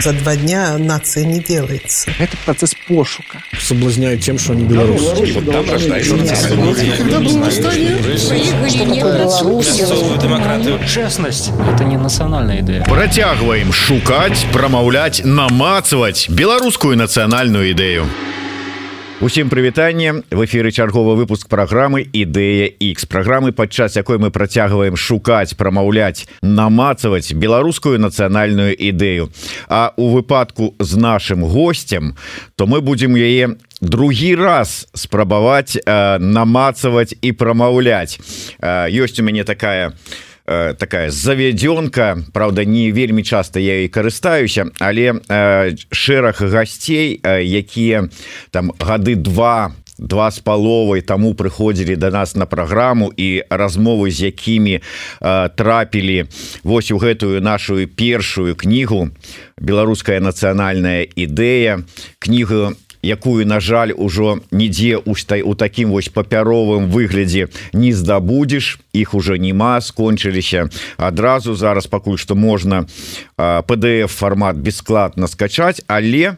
За 0.00 0.12
два 0.12 0.36
дня 0.36 0.78
нация 0.78 1.24
не 1.24 1.40
делается. 1.40 2.12
Это 2.20 2.36
процесс 2.44 2.72
пошука. 2.86 3.42
Соблазняют 3.58 4.20
тем, 4.20 4.38
что 4.38 4.52
они 4.52 4.62
белорусы. 4.62 5.32
Вот 5.34 5.50
там 5.50 5.68
рождаются 5.68 6.16
демократию. 10.22 10.78
Честность– 10.86 11.50
это 11.74 11.82
не 11.82 11.96
национальная 11.96 12.60
идея. 12.60 12.84
Протягиваем 12.84 13.72
шукать, 13.72 14.46
промовлять, 14.52 15.22
намацывать 15.24 16.28
белорусскую 16.28 16.96
национальную 16.96 17.72
идею. 17.72 18.06
Усім 19.20 19.48
прывітанне. 19.50 20.22
В 20.30 20.44
эфиры 20.46 20.70
чарговы 20.70 21.16
выпуск 21.16 21.48
программы 21.48 22.06
ідэя 22.06 22.70
X 22.70 23.02
программы 23.10 23.50
падчас 23.50 23.96
якой 23.96 24.18
мы 24.18 24.30
працягваем 24.30 24.94
шукаць 24.94 25.58
прамаўляць 25.58 26.30
намацаваць 26.42 27.34
беларускую 27.34 27.98
нацыянальную 27.98 28.78
ідэю. 28.78 29.34
А 29.66 29.90
у 29.96 30.14
выпадку 30.14 30.76
з 30.78 30.94
нашим 30.94 31.42
гостцем 31.42 32.14
то 32.54 32.66
мы 32.70 32.80
будем 32.80 33.16
яе 33.18 33.58
другі 33.80 34.36
раз 34.38 34.86
спрабаваць 34.94 35.74
э, 35.74 36.18
намацаваць 36.22 37.18
і 37.20 37.32
прамаўляць. 37.32 38.22
Э, 38.62 38.86
ёсць 38.86 39.18
у 39.18 39.26
мяне 39.26 39.42
такая 39.42 39.88
у 39.88 39.92
Э, 40.48 40.74
такая 40.74 41.10
завядёнка 41.10 42.24
Праўда 42.32 42.64
не 42.64 42.90
вельмі 42.92 43.22
часто 43.22 43.60
я 43.60 43.84
і 43.84 43.88
карыстаюся 43.88 44.72
але 44.78 45.20
э, 45.28 45.76
шэраг 45.92 46.40
гасцей 46.40 47.20
э, 47.22 47.44
якія 47.44 48.08
там 48.50 48.72
гады 48.80 49.14
два 49.16 49.72
два 49.98 50.30
з 50.30 50.38
паловай 50.38 51.00
таму 51.02 51.34
прыходзілі 51.34 51.96
до 51.96 52.08
да 52.10 52.18
нас 52.18 52.36
на 52.36 52.46
праграму 52.46 53.12
і 53.16 53.44
размовы 53.50 54.10
з 54.10 54.32
якімі 54.32 54.80
э, 55.20 55.50
трапілі. 55.54 56.24
Вось 56.62 56.90
у 56.90 56.98
гэтую 56.98 57.42
нашу 57.42 57.86
першую 57.86 58.54
кнігу 58.56 59.10
беларуская 59.58 60.20
нацыянальная 60.20 61.04
ідэя 61.12 61.84
кнігу 62.18 62.78
якую 63.02 63.46
на 63.46 63.60
жаль 63.60 63.92
ужо 63.96 64.40
нідзе 64.50 64.96
устай 64.96 65.42
у 65.42 65.54
такім 65.54 65.90
вось 65.90 66.08
папяровым 66.08 66.90
выглядзе 66.90 67.48
не 67.72 67.92
здабудзеш 67.92 68.80
іх 68.92 69.14
уже 69.14 69.38
нема 69.38 69.80
скончыліся. 69.80 70.68
Адразу 70.96 71.54
зараз 71.54 71.86
пакуль 71.86 72.16
што 72.18 72.34
можна 72.34 72.86
pdf 73.36 74.08
фармат 74.08 74.56
бесскладна 74.56 75.26
скачаць 75.26 75.82
але 75.86 76.36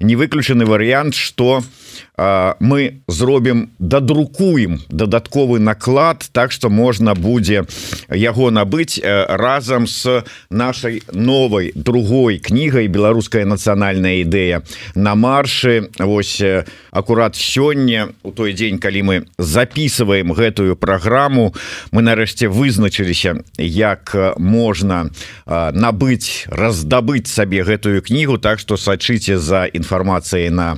не 0.00 0.16
выключаны 0.16 0.66
варыянт 0.66 1.14
что 1.14 1.58
у 1.58 1.89
мы 2.16 3.00
зробім 3.08 3.70
дадрукуем 3.78 4.80
дадатковы 4.88 5.58
наклад 5.58 6.28
так 6.32 6.52
что 6.52 6.68
можна 6.70 7.14
будзе 7.14 7.64
яго 8.08 8.50
набыць 8.50 9.00
разам 9.02 9.86
с 9.86 10.24
нашай 10.50 11.02
новой 11.12 11.72
другой 11.74 12.38
кнігай 12.38 12.86
беларуская 12.88 13.44
нацыянальная 13.44 14.22
ідэя 14.22 14.62
на 14.94 15.14
маршы. 15.14 15.90
Вось 15.98 16.42
акурат 16.90 17.36
сёння 17.36 18.10
у 18.22 18.32
той 18.32 18.52
дзень 18.52 18.78
калі 18.78 19.02
мы 19.02 19.16
записываем 19.38 20.32
гэтую 20.32 20.76
праграму 20.76 21.54
мы 21.92 22.02
нарэшце 22.02 22.48
вызначыліся 22.48 23.42
як 23.58 24.14
можна 24.36 25.10
набыць 25.46 26.46
раздабыць 26.48 27.30
сабе 27.30 27.62
гэтую 27.62 28.02
кнігу 28.02 28.38
так 28.38 28.58
что 28.58 28.76
сачыце 28.76 29.38
за 29.38 29.64
інфармацыяй 29.64 30.50
на 30.50 30.76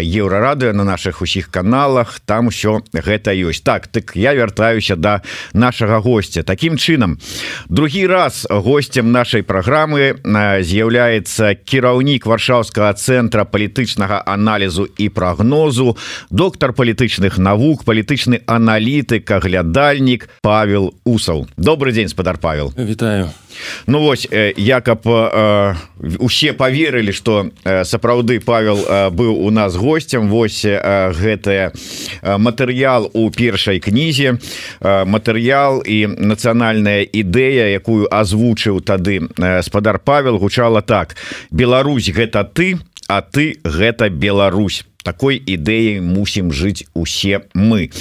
еўрара 0.00 0.33
радыо 0.40 0.72
на 0.72 0.84
наших 0.84 1.22
усіх 1.22 1.50
каналах. 1.50 2.20
Там 2.24 2.48
все 2.48 2.82
гэта 2.92 3.34
ёсць. 3.34 3.62
Так 3.62 3.86
так 3.88 4.16
я 4.16 4.34
вяртаюся 4.34 4.96
до 4.96 5.02
да 5.02 5.22
нашага 5.52 6.00
гостя 6.00 6.42
таким 6.42 6.76
чынам 6.76 7.18
другі 7.68 8.06
раз 8.06 8.46
гостцем 8.50 9.12
нашай 9.12 9.42
праграмы 9.42 10.16
з'яўляецца 10.60 11.54
кіраўнік 11.54 12.26
варшаўскага 12.26 12.92
цэнтра 12.94 13.44
палітычнага 13.44 14.22
аналізу 14.26 14.88
і 14.98 15.08
прогнозу 15.08 15.96
доктор 16.30 16.72
палітычных 16.72 17.38
навук 17.38 17.84
палітычны 17.84 18.42
аналітык 18.46 19.30
аглядальнік 19.30 20.28
Павел 20.42 20.94
усаў. 21.04 21.46
Добрый 21.56 21.92
день 21.92 22.08
спадар 22.08 22.38
Павел. 22.38 22.72
Вітаю. 22.76 23.30
Ну 23.86 24.00
вось 24.00 24.28
якаб 24.56 25.06
э, 25.06 25.74
усе 26.18 26.52
поверылі 26.52 27.12
что 27.12 27.50
сапраўды 27.64 28.40
Павел 28.40 29.10
быў 29.10 29.46
у 29.46 29.50
нас 29.50 29.76
гостцем 30.14 30.28
вось 30.30 30.64
гэтая 30.64 31.72
матэрыял 32.22 33.10
у 33.12 33.30
першай 33.30 33.80
кнізе. 33.80 34.38
Матэрыял 34.80 35.82
і 35.82 36.06
нацыянальная 36.06 37.02
ідэя 37.02 37.74
якую 37.74 38.06
азвучыў 38.10 38.80
тады 38.80 39.28
спадар 39.62 39.98
Павел 39.98 40.38
гучала 40.38 40.82
так. 40.82 41.16
Беларусь 41.50 42.10
гэта 42.10 42.44
ты 42.44 42.78
а 43.08 43.22
ты 43.22 43.58
гэта 43.64 44.08
Беларусь 44.08 44.84
такой 45.04 45.36
ідэяй 45.36 46.00
мусім 46.00 46.50
жыць 46.50 46.88
усе 46.96 47.44
мы. 47.54 47.92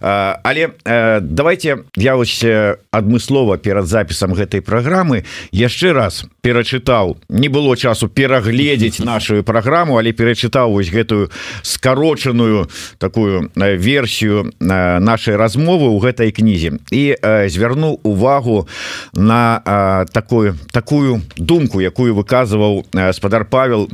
Але 0.00 0.76
давайте 1.20 1.88
я 1.96 2.14
вось 2.16 2.44
адмыслова 2.92 3.56
перад 3.56 3.88
запісам 3.88 4.36
гэтай 4.36 4.60
праграмы 4.60 5.24
яшчэ 5.50 5.96
раз 5.96 6.28
перачытаў. 6.44 7.16
Не 7.28 7.48
было 7.48 7.76
часу 7.76 8.08
перагледзець 8.08 9.00
нашу 9.10 9.42
праграму 9.42 9.96
але 9.96 10.12
перачытаў 10.12 10.76
вось 10.76 10.92
гэтую 10.92 11.32
скарочаную 11.62 12.68
такую 12.98 13.50
версію 13.56 14.52
нашай 14.60 15.40
размовы 15.40 15.88
ў 15.88 15.98
гэтай 16.04 16.30
кнізе. 16.30 16.76
І 16.92 17.16
звярнуў 17.48 18.04
увагу 18.04 18.68
на 19.16 20.04
такую 20.12 20.60
такую 20.70 21.24
думку 21.36 21.80
якую 21.80 22.12
выказываў 22.14 22.84
спадар 23.16 23.48
Павел 23.48 23.88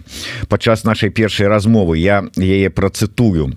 падчас 0.49 0.83
нашай 0.83 1.11
першай 1.11 1.47
размовы. 1.47 1.99
Я 1.99 2.27
я 2.35 2.56
яе 2.57 2.71
працытую. 2.71 3.53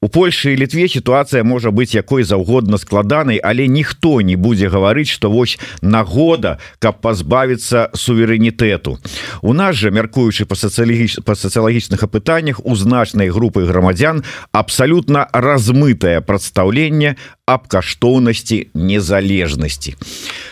У 0.00 0.08
Польшы 0.08 0.54
і 0.54 0.60
літве 0.62 0.86
сітуацыя 0.88 1.42
можа 1.42 1.70
быць 1.74 1.94
якой 1.94 2.22
заўгодна 2.22 2.78
складанай 2.78 3.40
але 3.42 3.66
ніхто 3.66 4.20
не 4.20 4.36
будзе 4.36 4.70
гаварыць 4.70 5.10
што 5.10 5.30
вось 5.30 5.58
нагода 5.82 6.58
каб 6.78 7.00
пазбавіцца 7.02 7.90
суверэнітэту. 7.94 8.98
У 9.42 9.52
нас 9.52 9.76
жа 9.76 9.90
мяркуючы 9.90 10.46
па 10.46 10.54
сацыялагіч 10.54 11.26
па 11.26 11.34
сацыялагічных 11.34 12.02
апытаннях 12.06 12.62
у 12.62 12.76
значнай 12.76 13.30
групы 13.30 13.66
грамадзян 13.66 14.22
абсалютна 14.52 15.26
размытае 15.32 16.20
прадстаўленне 16.20 17.16
аб 17.46 17.66
каштоўнасці 17.68 18.70
незалежнасці. 18.74 19.96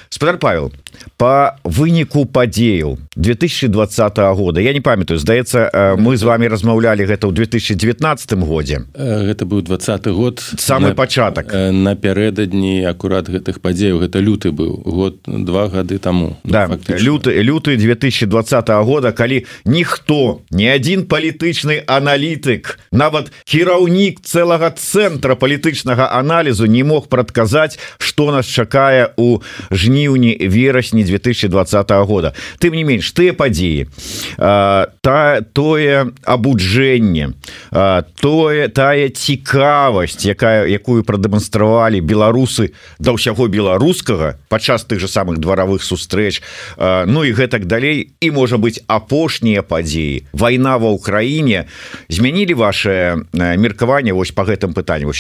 Спадар 0.09 0.39
Павел 0.39 0.73
по 1.17 1.57
выніку 1.65 2.25
падзеяў 2.27 2.99
2020 3.17 4.19
года. 4.35 4.61
Я 4.61 4.73
не 4.73 4.81
памятаю 4.81 5.19
здаецца 5.19 5.71
э, 5.73 5.97
мы 5.97 6.17
з 6.17 6.23
вами 6.23 6.47
размаўлялі 6.47 7.05
гэта 7.05 7.29
ў 7.29 7.33
2019 7.33 8.33
годзе. 8.45 8.85
Гэта 8.95 9.47
быў 9.47 9.63
двадцатый 9.63 10.13
год 10.13 10.43
самы 10.59 10.89
на, 10.89 10.95
пачатак. 10.95 11.53
напярэдадні 11.55 12.85
акурат 12.85 13.29
гэтых 13.29 13.61
падзеяў. 13.61 14.01
Гэта 14.03 14.21
люты 14.21 14.51
быў 14.51 14.83
год 14.85 15.23
два 15.27 15.69
гады 15.69 15.99
таму. 15.99 16.37
Да, 16.45 16.69
ну, 16.69 16.79
люты 16.89 17.43
люты 17.43 17.77
2020 17.77 18.69
года 18.85 19.13
калі 19.13 19.45
ніхто 19.65 20.41
не 20.51 20.69
адзін 20.73 21.07
палітычны 21.07 21.83
аналітык 21.87 22.79
нават 22.93 23.31
кіраўнік 23.45 24.21
цэлага 24.21 24.75
цэнтра 24.75 25.35
палітычнага 25.35 26.11
аналізу 26.19 26.67
не 26.67 26.85
мог 26.85 27.09
прадказаць 27.09 27.79
что 27.99 28.31
нас 28.33 28.47
чакае 28.47 29.15
у 29.17 29.41
жніўні 29.71 30.39
верасні 30.41 30.84
2020 30.93 31.91
года. 32.05 32.35
Тым 32.59 32.75
не 32.75 32.85
менш 32.85 33.13
тыя 33.13 33.33
падзеі 33.33 33.89
та 34.37 35.41
тое 35.53 36.13
абуджэнне 36.25 37.33
тое 38.21 38.69
тая 38.69 39.09
цікавасць 39.09 40.27
якая 40.27 40.67
якую 40.67 41.05
прадэманстравалі 41.05 42.01
беларусы 42.01 42.75
да 42.99 43.15
ўсяго 43.15 43.49
беларускага 43.49 44.37
падчас 44.49 44.85
тых 44.85 45.01
же 45.01 45.09
самых 45.09 45.39
дваравых 45.39 45.83
сустрэч 45.83 46.43
Ну 47.07 47.25
і 47.25 47.33
гэтак 47.33 47.65
далей. 47.65 48.11
І 48.21 48.31
можа 48.31 48.59
быть 48.59 48.83
апошнія 48.87 49.63
падзеі. 49.63 50.27
Вайна 50.33 50.77
ва 50.77 50.91
ўкраіне. 50.95 51.67
Змянілі 52.09 52.55
ваше 52.55 53.25
меркаванне 53.33 54.13
вось 54.13 54.33
по 54.33 54.43
гэтым 54.43 54.75
пытанню 54.75 55.13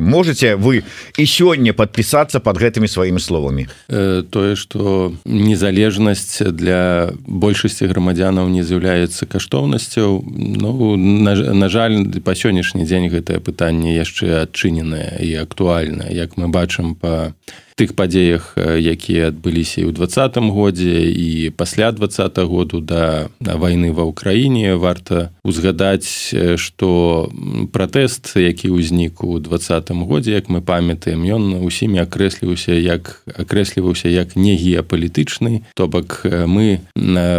можете 0.00 0.56
вы 0.56 0.82
і 1.16 1.24
сёння 1.24 1.72
подпісацца 1.72 2.40
под 2.40 2.58
гэтымі 2.58 2.88
сваімі 2.88 3.20
словамі? 3.20 3.68
Тое 3.88 4.56
что 4.56 4.89
незалежнасць 5.24 6.42
для 6.52 7.12
большасці 7.26 7.88
грамадзянаў 7.90 8.48
не 8.48 8.64
з'яўляецца 8.64 9.26
каштоўнасцяў 9.26 10.22
Ну 10.60 10.96
на, 10.96 11.34
на 11.34 11.68
жаль 11.68 12.04
па 12.24 12.34
сённяшні 12.34 12.84
дзень 12.84 13.08
гэтае 13.12 13.40
пытанне 13.40 13.96
яшчэ 13.96 14.44
адчыненае 14.44 15.22
і 15.24 15.34
актуальна 15.42 16.08
як 16.10 16.36
мы 16.36 16.48
бачым 16.48 16.94
по 16.94 17.32
тых 17.80 17.96
падзеях 17.96 18.60
якія 18.60 19.32
адбыліся 19.32 19.80
і 19.80 19.88
ў 19.88 19.96
двадцатым 19.96 20.52
годзе 20.52 21.00
і 21.08 21.48
пасля 21.56 21.88
двадца 21.96 22.28
году 22.28 22.84
да 22.84 23.32
войны 23.40 23.88
ва 23.96 24.04
ўкраіне 24.04 24.76
варта 24.76 25.32
узгадаць 25.40 26.36
что 26.60 27.32
пратэст 27.72 28.36
які 28.36 28.68
ўзнік 28.76 29.24
у 29.24 29.40
двадцатым 29.40 30.04
годзе 30.04 30.36
як 30.36 30.52
мы 30.52 30.60
памятаем 30.60 31.24
ён 31.24 31.64
усімі 31.64 32.04
акрэсліўся 32.04 32.76
як 32.76 33.24
акрэсліваўся 33.32 34.12
як 34.12 34.36
не 34.36 34.60
геапалітычны 34.60 35.64
то 35.72 35.88
бок 35.88 36.20
мы 36.28 36.84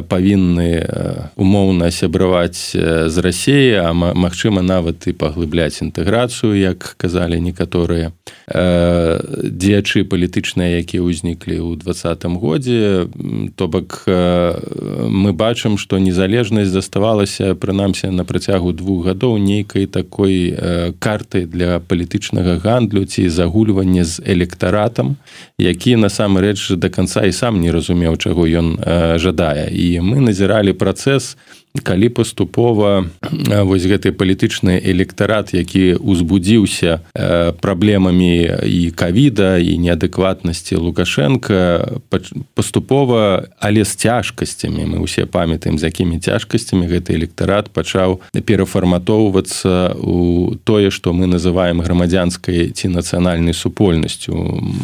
павінны 0.10 0.70
умоўна 1.38 1.94
сябраваць 1.94 2.74
з 2.74 3.16
рассеі 3.22 3.78
а 3.86 3.94
магчыма 3.94 4.66
нават 4.66 5.06
і 5.06 5.14
паглыбляць 5.14 5.86
інтэграцыю 5.86 6.58
як 6.58 6.98
казалі 6.98 7.38
некаторыя 7.38 8.10
дзеячы 8.50 10.02
палітычныя 10.10 10.31
якія 10.31 11.04
ўзніклі 11.04 11.60
ў 11.60 11.75
двадцатым 11.81 12.38
годзе 12.39 13.10
то 13.56 13.68
бок 13.68 14.07
мы 14.07 15.33
бачым 15.36 15.78
што 15.78 16.00
незалежнасць 16.00 16.72
заставалася 16.72 17.56
прынамсі 17.56 18.07
на 18.16 18.24
працягу 18.24 18.72
двух 18.72 19.12
гадоў 19.12 19.38
нейкай 19.38 19.86
такой 19.86 20.56
карты 21.00 21.45
для 21.45 21.80
палітычнага 21.80 22.62
гандлю 22.63 23.06
ці 23.06 23.28
загульвання 23.30 24.06
з 24.06 24.24
электаратам 24.24 25.18
які 25.57 25.98
насамрэч 25.98 26.78
да 26.78 26.89
канца 26.89 27.25
і 27.25 27.31
сам 27.31 27.60
не 27.62 27.72
разумеў 27.72 28.18
чаго 28.18 28.48
ён 28.48 28.78
жадае. 29.18 29.69
І 29.72 30.00
мы 30.01 30.22
назіралі 30.22 30.74
працэс 30.74 31.38
калі 31.83 32.09
паступова 32.09 33.07
вось 33.63 33.88
гэты 33.88 34.12
палітычны 34.12 34.75
электарат 34.83 35.53
які 35.56 35.95
узбудзіўся 35.95 37.00
праблемамі 37.62 38.68
і 38.68 38.91
кавіда 38.91 39.57
і 39.57 39.77
неадэкватнасці 39.79 40.75
лукашенко 40.75 42.01
паступова 42.53 43.47
але 43.59 43.85
з 43.88 43.95
цяжкасцямі 43.95 44.83
мы 44.83 44.97
ўсе 45.00 45.23
памятаем 45.25 45.79
з 45.79 45.88
якімі 45.88 46.19
цяжкасцямі 46.19 46.91
гэты 46.91 47.15
электарат 47.15 47.71
пачаў 47.71 48.19
перафарматоўвацца 48.35 49.95
у 49.95 50.56
тое 50.63 50.91
што 50.91 51.13
мы 51.13 51.25
называем 51.25 51.79
грамадзянскай 51.79 52.75
ці 52.75 52.88
нацыянальнай 52.91 53.53
супольнасцю. 53.53 54.35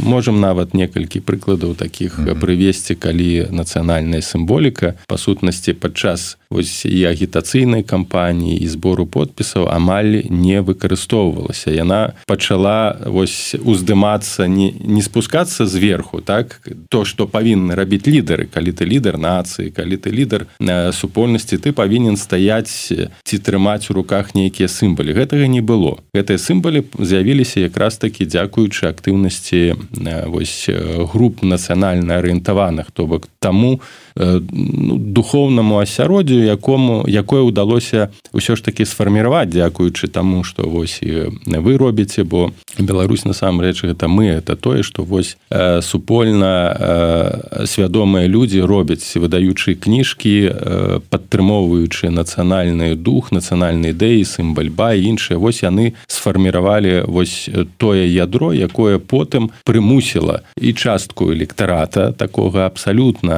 Можемм 0.03 0.39
нават 0.39 0.73
некалькі 0.73 1.19
прыкладаў 1.19 1.75
таких 1.75 2.19
прывесці 2.39 2.95
калі 2.95 3.51
нацыянальная 3.51 4.21
сімволіка 4.21 4.95
па 5.07 5.17
сутнасці 5.17 5.73
падчас 5.73 6.37
вось 6.49 6.85
і 6.85 7.03
агітацыйнай 7.05 7.83
кампаніі 7.83 8.57
і 8.57 8.67
збору 8.67 9.05
подпісаў 9.05 9.67
амаль 9.67 10.23
не 10.29 10.61
выкарыстоўвалася. 10.61 11.71
Яна 11.71 12.13
пачала 12.25 12.97
вось 13.05 13.55
уздымацца 13.59 14.47
не, 14.47 14.71
не 14.71 15.01
спускацца 15.01 15.65
зверху 15.65 16.21
так? 16.21 16.61
То 16.89 17.05
што 17.05 17.27
павінны 17.27 17.75
рабіць 17.75 18.07
лідары 18.07 18.47
калі 18.47 18.71
ты 18.71 18.87
лідар 18.87 19.17
нацыі 19.19 19.71
калі 19.71 19.97
ты 19.97 20.11
лідар 20.11 20.47
супольнасці 20.93 21.57
ты 21.57 21.71
павінен 21.71 22.17
стаяць 22.17 22.71
ці 23.23 23.37
трымаць 23.43 23.91
у 23.91 23.93
руках 23.93 24.35
нейкія 24.35 24.67
сімбалі 24.67 25.13
гэтага 25.13 25.47
не 25.47 25.61
было. 25.61 25.99
Гэтыя 26.15 26.39
сімбалі 26.39 26.83
з'явіліся 26.99 27.67
якраз 27.67 27.97
такі 27.97 28.25
дзякуючы 28.25 28.87
актыўнасці 28.87 29.75
вось 30.31 30.69
груп 31.11 31.43
нацыянальна 31.43 32.19
арыентаваных 32.23 32.91
то 32.91 33.05
бок 33.05 33.27
таму 33.39 33.81
ну, 34.17 34.97
духовнаму 34.97 35.79
асяроддзю 35.79 36.43
якому 36.43 37.05
якое 37.07 37.45
ўдалося 37.45 38.09
ўсё 38.33 38.57
ж 38.57 38.63
таки 38.65 38.85
сфарміраваць 38.85 39.53
дзякуючы 39.53 40.07
таму 40.09 40.43
што 40.43 40.65
вось 40.65 40.99
і 41.01 41.37
вы 41.45 41.77
робіце 41.77 42.23
бо 42.23 42.51
Беларусь 42.79 43.25
насамрэч 43.25 43.83
гэта 43.83 44.07
мы 44.07 44.27
это 44.41 44.55
тое 44.55 44.83
што 44.83 45.03
вось 45.03 45.37
э, 45.49 45.81
супольна 45.81 46.73
э, 46.73 47.65
свядомыя 47.65 48.27
людзі 48.27 48.61
робяць 48.61 49.05
выдаючы 49.15 49.75
кніжкі 49.75 50.35
э, 50.49 50.99
падтрымоўваючы 51.09 52.09
нацыянальны 52.09 52.95
дух 52.95 53.31
нацыянальнай 53.31 53.93
ідэі 53.93 54.25
сімбальба 54.25 54.93
і 54.93 55.13
іншыя 55.13 55.37
вось 55.37 55.61
яны 55.61 55.93
сфарміравалі 56.07 57.05
вось 57.05 57.49
тое 57.77 58.09
ядро 58.09 58.53
якое 58.53 58.97
потым 58.97 59.49
прымусіла 59.63 60.41
і 60.57 60.73
частку 60.73 61.33
электарата 61.33 62.11
такога 62.13 62.65
абсалютна 62.65 63.37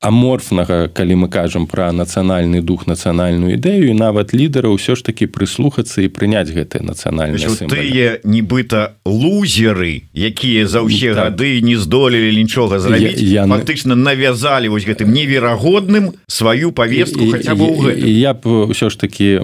аморфнага 0.00 0.88
калі 0.88 1.14
мы 1.14 1.28
кажам 1.28 1.66
пра 1.68 1.92
нацыянальны 1.92 2.64
дух 2.64 2.88
нацыянальную 2.88 3.60
ідэю 3.60 3.92
і 3.92 3.94
нават 4.00 4.32
лідара 4.32 4.72
ўсё 4.72 4.96
ж 4.96 5.04
таки 5.04 5.28
прыслухацца 5.28 6.00
і 6.00 6.08
прыняць 6.08 6.48
гэтыя 6.48 6.80
нацыянальныя 6.80 7.68
тыя 7.68 8.16
нібыта 8.24 8.96
лузеры 9.04 10.08
якія 10.16 10.64
за 10.64 10.80
ўсе 10.80 11.12
так. 11.12 11.36
гады 11.36 11.60
не 11.60 11.76
здолелі 11.76 12.32
нічога 12.32 12.80
зрабіць 12.80 13.20
я, 13.20 13.44
я 13.44 13.46
фактычна 13.46 13.92
навязалі 13.92 14.72
вось 14.72 14.88
гэтым 14.88 15.12
неверагодным 15.12 16.16
сваю 16.24 16.72
повестку 16.72 17.28
хотя 17.28 17.52
бы 17.52 17.92
я 18.00 18.32
б 18.32 18.72
ўсё 18.72 18.88
ж 18.88 18.96
таки 18.96 19.36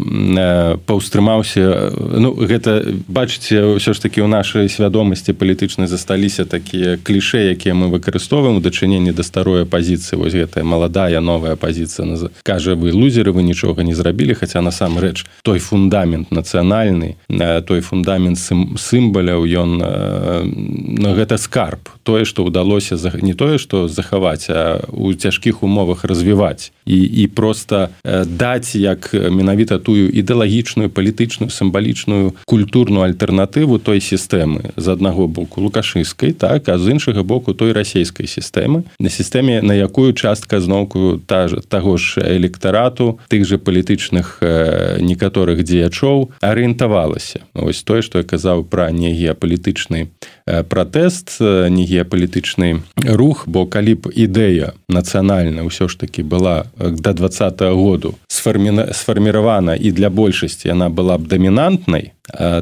паўстрымаўся 0.89 1.93
ну 2.17 2.33
гэта 2.33 2.97
бачыце 3.13 3.77
ўсё 3.77 3.93
ж 3.93 4.01
таки 4.01 4.25
у 4.25 4.29
нашай 4.33 4.73
свядомасці 4.73 5.37
палітычнай 5.37 5.85
засталіся 5.85 6.49
такія 6.49 6.97
кліше 6.97 7.45
якія 7.53 7.77
мы 7.77 7.93
выкарыстоўваем 7.93 8.57
у 8.57 8.65
дачыненні 8.65 9.13
да 9.13 9.21
старой 9.21 9.69
пазіцыі 9.69 10.17
вось 10.17 10.46
гэтая 10.47 10.65
маладая 10.65 11.21
новая 11.21 11.57
пазіцыя. 11.57 12.31
Кажа 12.43 12.75
вы 12.75 12.93
лузеры 12.93 13.33
вы 13.33 13.43
нічога 13.43 13.83
не 13.83 13.95
зрабілі 13.95 14.39
хаця 14.39 14.63
насамрэч 14.63 15.27
той 15.43 15.59
фундамент 15.59 16.31
нацыянальны 16.31 17.17
э, 17.29 17.63
той 17.63 17.81
фундамент 17.81 18.39
сімбаляў 18.39 19.43
ён 19.43 19.71
на 19.77 21.11
гэта 21.15 21.37
скарб. 21.39 21.91
Тое 22.03 22.25
што 22.25 22.47
ўдалося 22.47 22.97
не 23.23 23.35
тое 23.35 23.59
што 23.59 23.89
захаваць 23.89 24.47
а 24.49 24.87
у 24.93 25.13
цяжкіх 25.15 25.63
умовах 25.63 26.05
развіваць. 26.05 26.73
І 26.87 27.03
і 27.03 27.27
просто 27.27 27.89
э, 28.05 28.25
даць 28.25 28.77
як 28.77 29.11
менавіта 29.13 29.79
тую 29.79 30.07
ідэалагічную 30.11 30.89
палітычную 30.89 31.51
сімвалічную 31.51 32.35
культурную 32.47 33.03
альтэрнатыву 33.03 33.79
той 33.79 33.99
сістэмы. 33.99 34.73
З 34.77 34.95
аднаго 34.95 35.27
боку 35.27 35.61
лукашыскай 35.61 36.33
так 36.33 36.69
а 36.69 36.79
з 36.79 36.95
іншага 36.95 37.23
боку 37.23 37.55
той 37.55 37.73
расійскай 37.73 38.27
сістэмы 38.27 38.85
на 38.99 39.09
сістэме 39.11 39.63
на 39.63 39.75
якую 39.75 40.13
частка 40.37 40.61
зноўку 40.61 41.17
та 41.27 41.49
таго 41.49 41.97
ж 41.97 42.21
электарату 42.21 43.19
тых 43.29 43.49
же 43.49 43.57
палітычных 43.57 44.45
э, 44.45 45.01
некаторых 45.01 45.65
дзеячоў 45.65 46.37
арыентавалася. 46.45 47.41
Ось 47.57 47.81
тое 47.81 48.05
што 48.05 48.21
я 48.21 48.25
казаў 48.25 48.69
пра 48.69 48.93
не 48.93 49.17
геапалітычны 49.17 50.13
э, 50.13 50.36
пратэст 50.47 51.41
не 51.41 51.85
геапалітычны 51.85 52.83
рух 53.03 53.45
бо 53.51 53.67
калі 53.67 53.95
б 53.95 54.15
ідэя 54.15 54.79
нацыянальна 54.89 55.67
ўсё 55.67 55.91
ж 55.91 55.99
таки 55.99 56.23
была 56.23 56.71
да 56.79 57.13
два 57.13 57.29
году 57.75 58.15
сфарміравана 58.29 59.75
і 59.75 59.91
для 59.91 60.11
большасці 60.11 60.71
яна 60.71 60.89
была 60.89 61.19
б 61.19 61.27
дамінантнай 61.27 62.17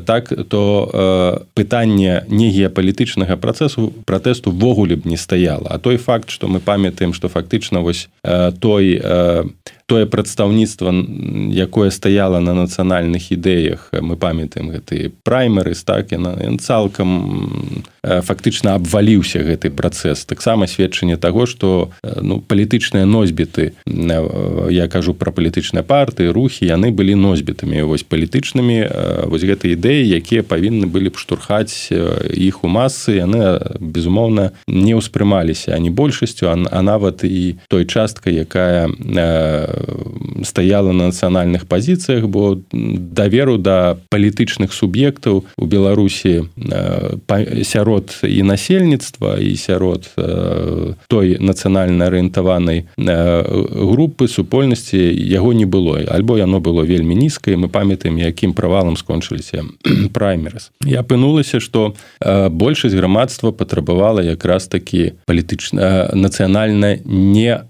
так 0.05 0.33
то 0.49 1.45
пытанне 1.55 2.25
не 2.29 2.51
геапалітычнага 2.51 3.37
працэсу 3.37 3.93
пратэсту 4.05 4.51
ввогуле 4.51 4.97
б 4.97 5.09
не 5.09 5.17
стаяла. 5.17 5.69
А 5.71 5.79
той 5.79 5.97
факт 5.97 6.31
што 6.31 6.49
мы 6.49 6.61
памятаем 6.61 7.13
што 7.15 7.29
фактычна 7.29 7.81
вось 7.81 8.09
той 8.61 9.01
тое 9.87 10.07
прадстаўніцтва 10.07 10.93
якое 11.53 11.91
стаяла 11.91 12.41
на 12.41 12.55
нацыянальных 12.55 13.33
ідэях 13.33 13.93
мы 14.01 14.17
памятаем 14.17 14.71
гэты 14.73 15.13
праймеры 15.23 15.75
так 15.85 16.13
яна 16.13 16.37
цалкам 16.59 17.85
фактычна 18.05 18.75
абваліўся 18.77 19.41
гэты 19.45 19.71
працэс. 19.71 20.25
Таксама 20.25 20.67
сведчанне 20.67 21.17
таго 21.17 21.47
што 21.47 21.91
ну 22.21 22.41
палітычныя 22.41 23.05
носьбіты 23.05 23.73
я 23.87 24.89
кажу 24.89 25.15
пра 25.15 25.33
палітычныя 25.33 25.85
партыі 25.85 26.33
рухі 26.33 26.65
яны 26.65 26.93
былі 26.93 27.15
носьбітамі 27.15 27.83
вось 27.83 28.05
палітычнымі 28.05 29.29
вось 29.29 29.45
гэты 29.45 29.77
ідэі 29.77 30.09
якія 30.17 30.43
павінны 30.43 30.87
былі 30.87 31.13
б 31.13 31.21
штурхаць 31.21 31.93
іх 32.33 32.65
у 32.65 32.69
масы 32.69 33.21
яны 33.21 33.61
безумоўна 33.81 34.53
не 34.69 34.97
ўспрымаліся 34.97 35.77
ані 35.77 35.91
большасцю 35.91 36.49
а 36.49 36.83
нават 36.83 37.25
і 37.25 37.57
той 37.69 37.85
часткай 37.85 38.41
якая 38.45 38.89
стаяла 40.45 40.93
на 40.93 41.11
нацыянальных 41.11 41.67
пазіцыях 41.67 42.29
бо 42.29 42.59
даверу 42.73 43.59
да 43.59 43.97
палітычных 44.11 44.73
суб'ектаў 44.73 45.45
у 45.57 45.65
беларусі 45.67 46.49
сярод 47.63 48.11
і 48.23 48.43
насельніцтва 48.43 49.39
і 49.41 49.57
сярод 49.57 50.11
той 51.09 51.37
нацыянальна 51.41 52.07
арыентаванай 52.07 52.87
групы 52.97 54.29
супольнасці 54.29 54.99
яго 54.99 55.53
не 55.53 55.65
было. 55.65 55.99
Альбо 56.09 56.39
яно 56.39 56.61
было 56.61 56.83
вельмі 56.83 57.15
нізкае 57.15 57.57
мы 57.57 57.69
памятаем 57.69 58.19
якім 58.19 58.53
правалам 58.53 58.97
скончыліся 58.97 59.65
праймерс. 60.13 60.71
Я 60.85 61.01
апынулася 61.01 61.61
што 61.61 61.95
большасць 62.51 62.95
грамадства 62.95 63.53
патрабавала 63.53 64.21
якраз 64.23 64.67
такі 64.67 65.13
палітычна 65.27 66.11
нацыянальна 66.15 66.99
не 67.05 67.65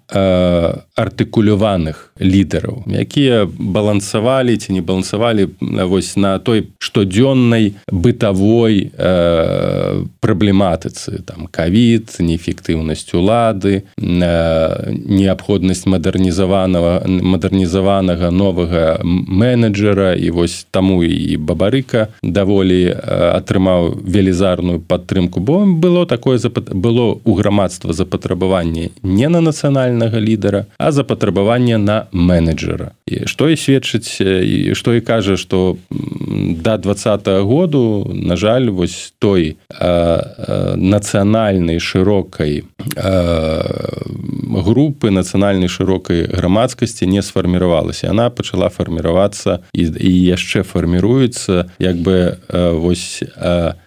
артыкуляваных 0.95 2.15
лідараў 2.21 2.87
якія 2.87 3.51
балансавалі 3.59 4.57
ці 4.57 4.73
не 4.73 4.83
балансавалі 4.83 5.49
вось 5.61 6.15
на 6.17 6.39
той 6.39 6.71
штодзённай 6.79 7.75
бытавой 7.91 8.95
э, 8.95 10.04
праблематыцы 10.25 11.21
там 11.29 11.49
кавід 11.53 12.17
неэфектыўнасць 12.17 13.13
улады 13.13 13.85
э, 14.01 14.93
неабходнасць 14.97 15.85
мадэрнізаванага 15.85 17.05
мадэрнізаванага 17.05 18.31
новага 18.33 19.01
менеджера. 19.05 20.15
І 20.17 20.31
вось 20.31 20.65
таму 20.71 21.05
і 21.05 21.37
бабарыка 21.37 22.09
даволі 22.23 22.81
э, 22.89 22.97
атрымаў 23.37 24.01
велізарную 24.01 24.81
падтрымку 24.81 25.41
бо 25.41 25.65
было 25.67 26.07
такое 26.07 26.41
было 26.73 27.21
у 27.25 27.35
грамадства 27.35 27.93
запатрабаванне 27.93 28.91
не 29.03 29.29
на 29.29 29.45
нацыянальнага 29.45 30.17
лідара 30.21 30.67
а 30.79 30.93
запатрабаванне 30.93 31.77
на 31.79 32.07
менеджера. 32.13 32.97
І 33.07 33.29
што 33.29 33.53
і 33.53 33.61
сведчыць 33.61 34.25
і 34.25 34.73
што 34.73 34.95
і 34.97 35.05
кажа 35.05 35.37
што 35.37 35.77
да 36.65 36.79
двадцатого 36.79 37.45
году 37.45 38.11
на 38.15 38.37
жаль 38.37 38.73
вось 38.73 39.13
той 39.19 39.57
нацыянальнай 40.77 41.79
шырокай 41.79 42.65
групы 44.65 45.11
нацыянальнай 45.11 45.69
шырокай 45.69 46.27
грамадскасці 46.27 47.07
не 47.07 47.23
сфарміравалася 47.23 48.11
она 48.11 48.31
пачала 48.31 48.69
фарміравацца 48.69 49.61
і, 49.73 49.83
і 49.83 50.13
яшчэ 50.37 50.63
фарміруецца 50.63 51.71
як 51.79 51.97
бы 51.97 52.39
вось 52.79 53.23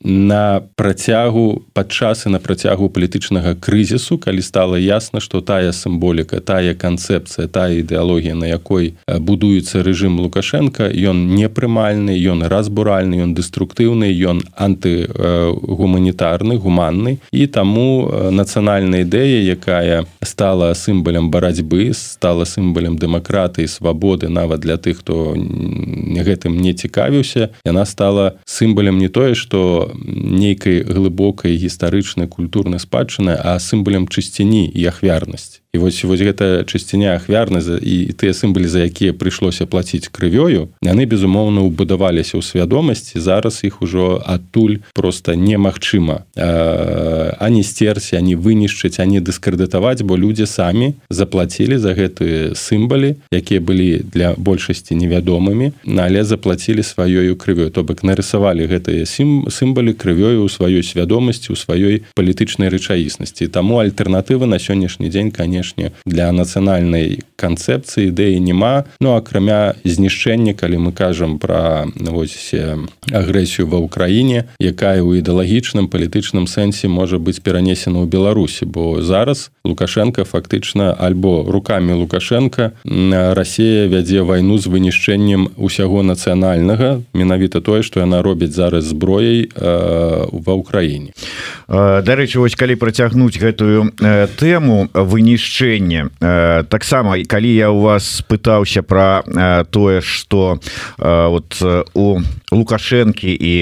на 0.04 0.62
працягу 0.76 1.64
падчас 1.74 2.26
і 2.26 2.30
на 2.36 2.40
працягу 2.40 2.90
палітычнага 2.90 3.56
крызісу 3.56 4.18
калі 4.18 4.42
стала 4.42 4.78
ясна 4.80 5.20
што 5.20 5.42
тая 5.42 5.72
сімволіка 5.72 6.42
тая 6.42 6.74
канцэпцыя 6.74 7.48
тая 7.48 7.80
ідэалогія 7.80 8.36
на 8.36 8.48
якой 8.48 8.96
будуецца 9.08 9.84
рэжым 9.84 10.20
лукашенко 10.20 10.92
ён 10.92 11.36
непрымальны 11.36 12.18
ён 12.18 12.44
разбуральны 12.44 13.24
ён 13.24 13.34
дэструктыўны 13.38 14.12
ён 14.12 14.44
антыгуманітарны 14.56 16.17
гуманны. 16.58 17.20
І 17.32 17.48
таму 17.48 18.10
нацыянальная 18.32 19.02
ідэя 19.02 19.44
якая 19.54 20.06
стала 20.24 20.74
сімбалем 20.76 21.32
барацьбы 21.32 21.94
стала 21.94 22.46
сімбалем 22.46 22.98
дэмакратыі 22.98 23.68
свабоды 23.68 24.30
нават 24.30 24.60
для 24.62 24.78
тых 24.78 25.00
хто 25.00 25.36
гэтым 25.36 26.58
не 26.62 26.74
цікавіўся 26.74 27.50
яна 27.66 27.86
стала 27.86 28.40
сімбалем 28.46 28.98
не 28.98 29.10
тое 29.10 29.36
што 29.36 29.92
нейкай 30.04 30.84
глыбокай 30.84 31.56
гістарычнай 31.56 32.28
культурнай 32.28 32.80
спадчыны 32.80 33.38
а 33.38 33.60
сімбалем 33.60 34.08
чысціні 34.08 34.68
і 34.68 34.86
ахвярнасць 34.92 35.62
і 35.74 35.78
вось 35.78 36.04
вось 36.04 36.24
гэта 36.24 36.64
чысціня 36.64 37.20
ахвярна 37.20 37.60
і 37.60 38.16
тыя 38.16 38.32
сімбалі 38.32 38.68
за 38.72 38.88
якія 38.88 39.12
прыйшлося 39.12 39.68
плаціць 39.68 40.08
крывёю 40.08 40.72
яны 40.80 41.04
безумоўна 41.04 41.68
ўбудаваліся 41.68 42.40
ў 42.40 42.44
свядомасці 42.44 43.20
зараз 43.20 43.68
іх 43.68 43.84
ужо 43.84 44.24
адтуль 44.24 44.80
просто 44.96 45.36
немагчыма 45.36 46.24
ані 46.40 47.64
стерці 47.68 48.16
ані 48.16 48.40
вынішчыць 48.40 49.04
ані 49.04 49.20
дыскрэдытаваць 49.20 50.08
бо 50.08 50.16
людзі 50.16 50.48
самі 50.48 50.96
заплацілі 51.12 51.76
за 51.84 51.92
гэтыя 51.92 52.56
сімбалі 52.56 53.20
якія 53.32 53.60
былі 53.60 54.08
для 54.08 54.40
большасці 54.40 54.96
невядомымі 54.96 55.76
але 55.84 56.24
заплацілі 56.24 56.80
сваёю 56.80 57.36
крывёй 57.36 57.76
то 57.76 57.84
бок 57.84 58.08
нарысавалі 58.08 58.72
гэтыя 58.72 59.04
сім 59.04 59.52
сімбалі 59.52 59.92
крывёю 59.92 60.48
ў 60.48 60.50
сваёй 60.50 60.80
свядомасці 60.80 61.52
у 61.52 61.60
сваёй 61.60 62.08
палітычнай 62.16 62.72
рэчаіснасці 62.72 63.52
таму 63.52 63.84
альтэрнатыва 63.84 64.48
на 64.48 64.64
сённяшні 64.64 65.12
дзень 65.12 65.36
конечно 65.36 65.57
канешне 65.58 65.92
для 66.06 66.32
нацыянальнай 66.32 67.26
канцэпцыі 67.36 68.14
ідэі 68.14 68.40
няма 68.42 68.86
ну 69.02 69.18
акрамя 69.18 69.74
знішчэння 69.86 70.54
калі 70.54 70.90
мы 70.90 70.92
кажам 70.94 71.38
пра 71.42 71.90
вось 71.98 72.54
агрэсію 73.10 73.66
ва 73.70 73.82
ўкраіне 73.82 74.46
якая 74.62 75.02
ў 75.02 75.22
ідэалагічным 75.22 75.90
палітычным 75.90 76.46
сэнсе 76.46 76.88
можа 76.88 77.18
быць 77.18 77.42
перанесена 77.42 78.02
ў 78.02 78.10
беларусі. 78.10 78.66
Бо 78.66 79.02
зараз 79.02 79.50
лукашенко 79.66 80.26
фактычна 80.26 80.94
альбо 80.94 81.46
руками 81.48 81.94
лукашенко 81.94 82.74
Расія 82.86 83.88
вядзе 83.88 84.22
вайну 84.22 84.58
з 84.58 84.70
вынішчэннем 84.70 85.58
усяго 85.58 86.04
нацыянальнага 86.06 87.02
менавіта 87.14 87.62
тое 87.62 87.82
што 87.82 88.02
яна 88.02 88.22
робіць 88.22 88.54
зараз 88.54 88.94
зброяй 88.94 89.50
ва 89.58 90.54
ўкраіне 90.54 91.14
дарэчы 91.70 92.40
вось 92.40 92.58
калі 92.58 92.78
працягнуць 92.78 93.38
гэтую 93.38 93.94
тэму 94.38 94.90
выніш 94.94 95.47
знішчэнне 95.48 96.10
э, 96.22 96.64
таксама 96.70 97.18
калі 97.28 97.56
я 97.56 97.70
у 97.70 97.82
вас 97.82 98.24
пытаўся 98.28 98.84
про 98.84 99.24
э, 99.26 99.66
тое 99.72 100.02
что 100.02 100.60
э, 101.00 101.28
вот 101.28 101.62
у 101.94 102.20
лукашэнкі 102.58 103.30
і 103.30 103.54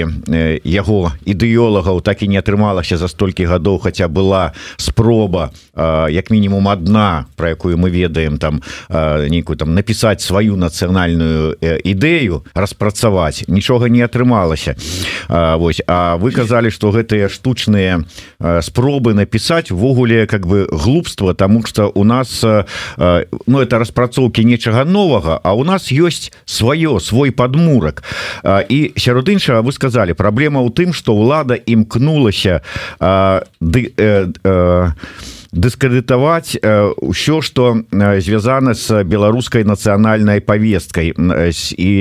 яго 0.64 1.12
ідэолагаў 1.25 2.02
так 2.02 2.24
і 2.24 2.32
не 2.32 2.40
атрымалася 2.40 2.98
за 2.98 3.08
столькі 3.08 3.46
гадоў 3.46 3.80
хаця 3.84 4.08
была 4.08 4.56
спроба 4.78 5.52
як 6.10 6.32
мінімум 6.32 6.68
одна 6.68 7.25
про 7.36 7.50
якую 7.50 7.78
мы 7.78 7.90
ведаем 7.92 8.38
там 8.38 8.62
нейкую 8.90 9.58
там 9.58 9.75
напісаць 9.75 10.24
сваю 10.24 10.56
нацыянальную 10.56 11.56
ідэю 11.62 12.44
распрацаваць. 12.54 13.46
Нічога 13.48 13.90
не 13.90 14.02
атрымалася. 14.02 14.75
Вось 15.30 15.82
А 15.88 16.16
вы 16.16 16.32
казалі 16.32 16.72
что 16.72 16.92
гэтыя 16.92 17.30
штучныя 17.30 18.04
спробы 18.62 19.14
напісаць 19.14 19.72
увогуле 19.72 20.25
как 20.25 20.48
бы 20.48 20.68
глупства 20.72 21.34
тому 21.34 21.66
что 21.66 21.92
у 21.94 22.04
нас 22.04 22.44
ну 22.44 23.60
это 23.60 23.80
распрацоўки 23.80 24.42
нечага 24.42 24.86
новага 24.86 25.40
а 25.44 25.54
у 25.54 25.64
нас 25.64 25.92
есть 25.92 26.34
сваё 26.46 27.00
свой 27.00 27.32
подмурак 27.32 28.04
і 28.70 28.85
і 28.86 29.00
сярод 29.00 29.30
іншага 29.30 29.62
вы 29.62 29.72
сказали 29.72 30.13
праблема 30.13 30.62
ў 30.62 30.70
тым 30.70 30.94
что 30.94 31.15
ўлада 31.15 31.56
імкнулася 31.56 32.62
ды 33.60 33.82
э, 33.98 34.32
э, 34.44 34.89
дыскрэдытаваць 35.56 36.60
ўсё 37.00 37.42
что 37.42 37.82
звязана 38.20 38.75
с 38.75 39.04
беларускай 39.04 39.63
нацыянальнай 39.63 40.42
повесткой 40.42 41.15
і 41.15 41.92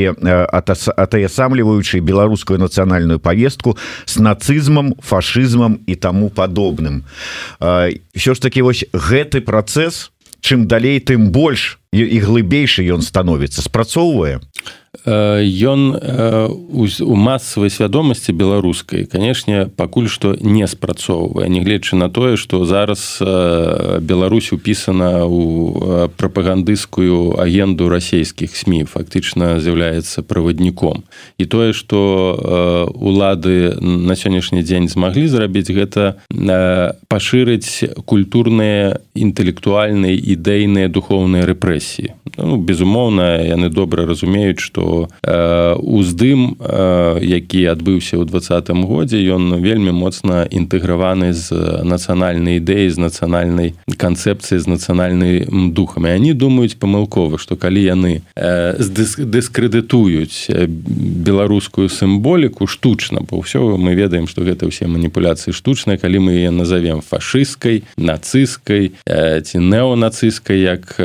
атаясамліваючы 0.99 2.00
беларускую 2.00 2.59
нацыянальную 2.59 3.19
повестку 3.19 3.79
с 4.05 4.19
нацызмам 4.19 4.95
фашизмам 4.99 5.79
і 5.87 5.95
тому 5.95 6.31
подобным 6.31 7.05
все 8.14 8.35
ж 8.35 8.41
таки 8.43 8.62
вось 8.62 8.85
гэты 8.93 9.41
процесс 9.41 10.11
чым 10.41 10.67
далей 10.67 11.00
тым 11.00 11.31
больш 11.31 11.79
і 11.95 12.19
глыбейшы 12.27 12.83
ён 12.91 13.07
становіцца 13.07 13.63
спрацоўвае 13.63 14.43
ён 15.05 15.81
у 16.73 17.17
масавай 17.17 17.71
свядомасці 17.71 18.33
беларускай 18.33 19.05
канешне 19.05 19.67
пакуль 19.67 20.09
што 20.09 20.33
не 20.41 20.67
спрацоўвае 20.71 21.51
нягледзячы 21.51 21.97
на 21.99 22.09
тое 22.09 22.37
што 22.41 22.65
зараз 22.65 23.19
Беларусь 23.21 24.53
упісана 24.55 25.27
ў 25.27 26.09
прапагандысцкую 26.17 27.37
агенду 27.37 27.91
расійскіх 27.91 28.57
сМ 28.57 28.87
фактычна 28.89 29.61
з'яўляецца 29.61 30.23
правадніком. 30.23 31.05
І 31.39 31.45
тое 31.45 31.77
што 31.77 32.95
улады 32.95 33.77
на 33.81 34.15
сённяшні 34.17 34.63
дзень 34.63 34.89
змаглі 34.89 35.29
зрабіць 35.29 35.69
гэта 35.69 36.17
пашырыць 37.11 37.85
культурныя 38.09 39.03
інтэлектуальныя 39.13 40.17
ідэйныя 40.17 40.89
духоўныя 40.89 41.45
рэпрэсіі 41.45 41.84
ну, 42.37 42.57
безумоўна 42.57 43.43
яны 43.43 43.69
добра 43.71 44.07
разумеюць 44.07 44.61
што 44.61 45.09
э, 45.23 45.75
уздым 45.79 46.57
э, 46.59 47.19
які 47.23 47.64
адбыўся 47.75 48.19
ў 48.19 48.25
двадцатым 48.26 48.85
годзе 48.87 49.21
ён 49.23 49.61
вельмі 49.62 49.93
моцна 49.93 50.45
інтэграваны 50.50 51.33
з 51.33 51.83
нацыянальнай 51.85 52.59
ідэі 52.59 52.91
з 52.91 52.99
нацыянальнай 52.99 53.75
канцэпцыі 53.97 54.59
з 54.59 54.67
нацыянальнай 54.67 55.47
духамі 55.49 56.11
они 56.11 56.35
думаюць 56.35 56.79
памылкова 56.79 57.38
што 57.38 57.57
калі 57.57 57.83
яны 57.83 58.12
э, 58.35 58.76
дыскрэдытуюць 58.79 60.50
беларускую 60.69 61.88
сімволіку 61.88 62.67
штучна 62.67 63.23
бо 63.23 63.43
ўсё 63.43 63.76
мы 63.79 63.95
ведаем 63.95 64.26
што 64.26 64.43
гэта 64.43 64.67
ўсе 64.67 64.91
маніпуляцыі 64.91 65.55
штучныя 65.55 65.99
калі 65.99 66.26
мы 66.26 66.31
яе 66.35 66.50
назовем 66.50 67.00
фашысцкай 67.00 67.85
нацысцкай 67.97 68.93
ці 69.05 69.57
неонацысцкай 69.59 70.59
як 70.61 70.99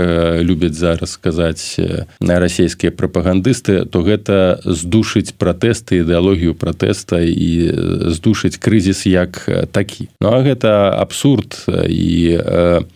любяць 0.70 0.80
зараз 0.80 1.12
сказаць 1.12 1.78
на 2.22 2.40
расійскія 2.40 2.92
прапагандысты 2.92 3.86
то 3.86 4.02
гэта 4.02 4.60
здушыць 4.66 5.34
пратэсты 5.38 6.02
ідэалогію 6.04 6.54
пратэста 6.54 7.22
і 7.22 7.74
здушыць 8.14 8.58
крызіс 8.58 9.06
як 9.06 9.50
такі. 9.72 10.10
Ну 10.22 10.30
а 10.30 10.42
гэта 10.42 10.94
абсурд 11.02 11.66
і 11.68 12.40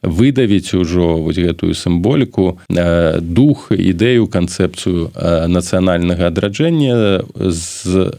выдавіць 0.01 0.73
ужо 0.73 1.17
вось 1.17 1.37
гэтую 1.37 1.73
сімволіку 1.73 2.59
дух 3.21 3.71
ідэю 3.71 4.27
канцэпцыю 4.27 5.11
нацыянальнага 5.47 6.27
адраджэння 6.27 7.25
з 7.33 8.13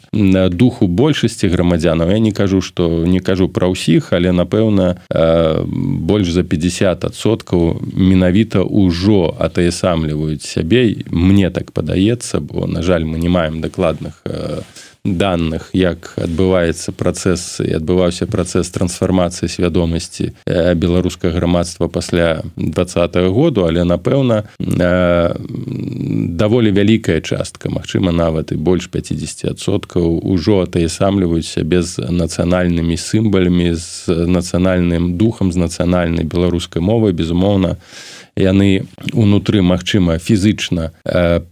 духу 0.51 0.87
большасці 0.87 1.49
грамадзянаў. 1.49 2.11
Я 2.11 2.19
не 2.19 2.33
кажу 2.33 2.61
што 2.61 3.05
не 3.07 3.21
кажу 3.21 3.49
пра 3.49 3.69
ўсіх 3.69 4.13
але 4.13 4.33
напэўна 4.33 4.99
больш 5.11 6.31
за 6.31 6.43
50соткаў 6.43 7.81
менавіта 7.95 8.65
ўжо 8.65 9.34
атаясамліваюць 9.39 10.45
сябе 10.45 11.05
мне 11.11 11.51
так 11.51 11.73
падаецца 11.73 12.41
бо 12.41 12.67
на 12.67 12.83
жаль 12.83 13.05
мы 13.05 13.19
не 13.19 13.29
маем 13.29 13.61
дакладных 13.61 14.23
данных 15.05 15.69
як 15.77 16.15
адбываецца 16.17 16.97
працэс 16.97 17.61
і 17.61 17.77
адбываўся 17.77 18.25
працэс 18.25 18.73
трансфармацыі 18.73 19.53
свядомасці 19.53 20.33
беларускага 20.81 21.37
грамадства 21.37 21.89
пасля 21.89 22.41
два 22.57 23.09
году 23.29 23.69
але 23.69 23.85
напэўна 23.85 24.49
даволі 24.59 26.73
вялікая 26.73 27.21
частка 27.21 27.69
Мачыма 27.69 28.17
нават 28.17 28.53
і 28.53 28.57
больш 28.57 28.89
50соткаў 28.89 30.25
ужо 30.25 30.65
атаясамліваюцца 30.65 31.69
без 31.69 32.01
нацыянальнымі 32.01 32.97
сімбалямі 32.97 33.77
з 33.77 34.09
нацыянальным 34.09 35.21
духам 35.21 35.53
з 35.53 35.61
нацыянальнай 35.61 36.25
беларускай 36.25 36.81
мовай 36.81 37.13
безумоўна 37.13 37.77
яны 38.37 38.87
унутры 39.13 39.63
магчыма 39.63 40.19
фізычна 40.19 40.91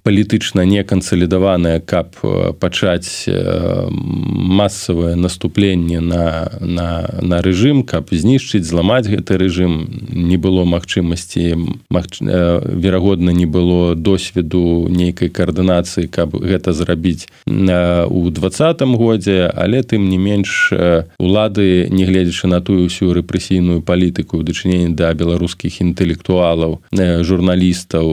палітычна 0.03 0.67
не 0.67 0.83
кансалідаваныя 0.83 1.81
каб 1.81 2.17
пачаць 2.59 3.29
масавае 3.29 5.15
наступленне 5.15 6.01
на 6.01 6.51
на 6.61 7.09
на 7.23 7.43
рэжым 7.43 7.83
каб 7.87 8.11
знішчыць 8.11 8.67
зламаць 8.67 9.07
гэты 9.07 9.39
рэжым. 9.39 9.73
Не 10.11 10.37
было 10.37 10.65
магчымасці 10.65 11.57
магч... 11.91 12.21
верагодна 12.21 13.31
не 13.31 13.47
было 13.47 13.95
досведу 13.95 14.87
нейкай 14.91 15.29
каардынацыі 15.29 16.09
каб 16.09 16.37
гэта 16.37 16.73
зрабіць 16.73 17.29
у 17.47 18.31
двадцатым 18.31 18.97
годзе. 18.97 19.51
Але 19.55 19.83
тым 19.83 20.09
не 20.09 20.19
менш 20.19 20.73
улады 21.19 21.89
нягледзячы 21.91 22.47
на 22.47 22.61
тую 22.61 22.87
ўсю 22.87 23.13
рэпрэсійную 23.15 23.83
палітыку 23.83 24.41
ў 24.41 24.47
дачыненні 24.47 24.95
да 24.97 25.15
беларускіх 25.15 25.81
інтэлектуалаў 25.81 26.72
лекараў 26.73 27.25
журналістаў 27.25 28.07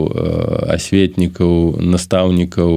асветнікаў 0.74 1.80
настаўнікаў 1.80 2.72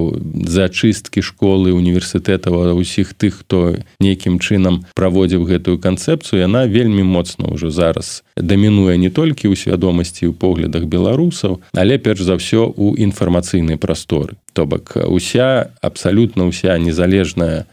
зачысткі 0.48 1.22
школы 1.22 1.74
універсітэтаў 1.74 2.76
усіх 2.76 3.14
тых 3.14 3.42
хто 3.44 3.76
нейкім 4.00 4.40
чынам 4.40 4.84
праводзіў 4.96 5.48
гэтую 5.48 5.78
канцэпцыю 5.80 6.44
яна 6.44 6.66
вельмі 6.68 7.04
моцна 7.04 7.50
ўжо 7.54 7.72
зараз 7.72 8.24
дамінуе 8.38 8.98
не 8.98 9.10
толькі 9.10 9.50
ў 9.50 9.56
свядомасці 9.56 10.30
ў 10.30 10.34
поглядах 10.34 10.86
беларусаў 10.86 11.62
але 11.74 11.98
перш 11.98 12.24
за 12.28 12.38
ўсё 12.40 12.70
у 12.76 12.96
інфармацыйнай 12.96 13.78
прасторы 13.78 14.38
то 14.54 14.66
бок 14.66 14.98
уся 15.10 15.74
абсалютна 15.82 16.46
ўся 16.48 16.78
незалежная 16.78 17.66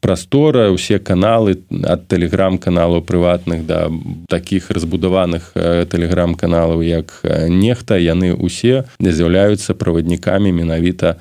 прастора 0.00 0.70
усе 0.72 0.98
каналы 0.98 1.60
ад 1.84 2.08
тэлеграм-каналаў 2.08 3.04
прыватных 3.04 3.66
да 3.66 3.90
таких 4.28 4.70
разбудаваных 4.70 5.52
тэлеграм-каналаў 5.54 6.82
як 6.82 7.12
нехта 7.48 8.00
яны 8.00 8.32
усе 8.34 8.84
з'яўляюцца 8.98 9.74
праваднікамі 9.74 10.52
менавіта 10.52 11.20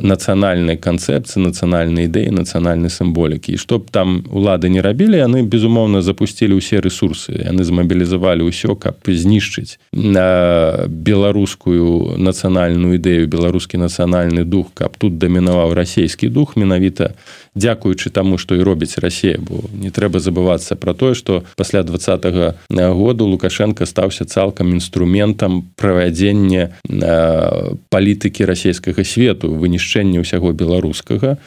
нацыянальнай 0.00 0.80
канцэпцыі 0.80 1.44
нацыянальнай 1.44 2.08
ідэі 2.08 2.32
нацыянальнай 2.32 2.90
сімволікі. 2.90 3.52
І 3.54 3.60
чтоб 3.60 3.90
там 3.90 4.24
улады 4.30 4.68
не 4.68 4.80
рабілі 4.80 5.20
яны 5.20 5.42
безумоўна 5.44 6.02
запусцілі 6.02 6.56
ўсе 6.56 6.80
ресурсы 6.80 7.36
яны 7.44 7.64
змабілізавалі 7.64 8.48
ўсё 8.48 8.74
каб 8.74 9.04
знішчыць 9.06 9.78
на 9.92 10.86
беларускую 10.88 12.18
нацыянальную 12.18 12.85
нацыянальную 12.86 12.96
ідэю 12.96 13.26
беларускі 13.28 13.78
нацыянальны 13.78 14.44
дух 14.44 14.70
каб 14.74 14.96
тут 14.98 15.18
дамінаваў 15.18 15.74
расійскі 15.74 16.28
дух 16.28 16.56
менавіта 16.56 17.14
дзякуючы 17.56 18.10
таму 18.10 18.38
што 18.38 18.54
і 18.54 18.62
робіць 18.62 18.98
Росія 18.98 19.38
бо 19.40 19.64
не 19.72 19.90
трэба 19.90 20.20
забывацца 20.20 20.76
пра 20.76 20.94
тое 20.94 21.14
што 21.14 21.42
пасля 21.56 21.82
двадцатого 21.82 22.54
году 22.70 23.26
лукашенко 23.26 23.86
стаўся 23.86 24.24
цалкам 24.24 24.72
інструментам 24.72 25.64
правядзення 25.76 26.76
палітыкі 27.88 28.44
расійскага 28.44 29.04
свету 29.04 29.54
вынішчэння 29.54 30.20
ўсяго 30.20 30.52
беларускага 30.52 31.38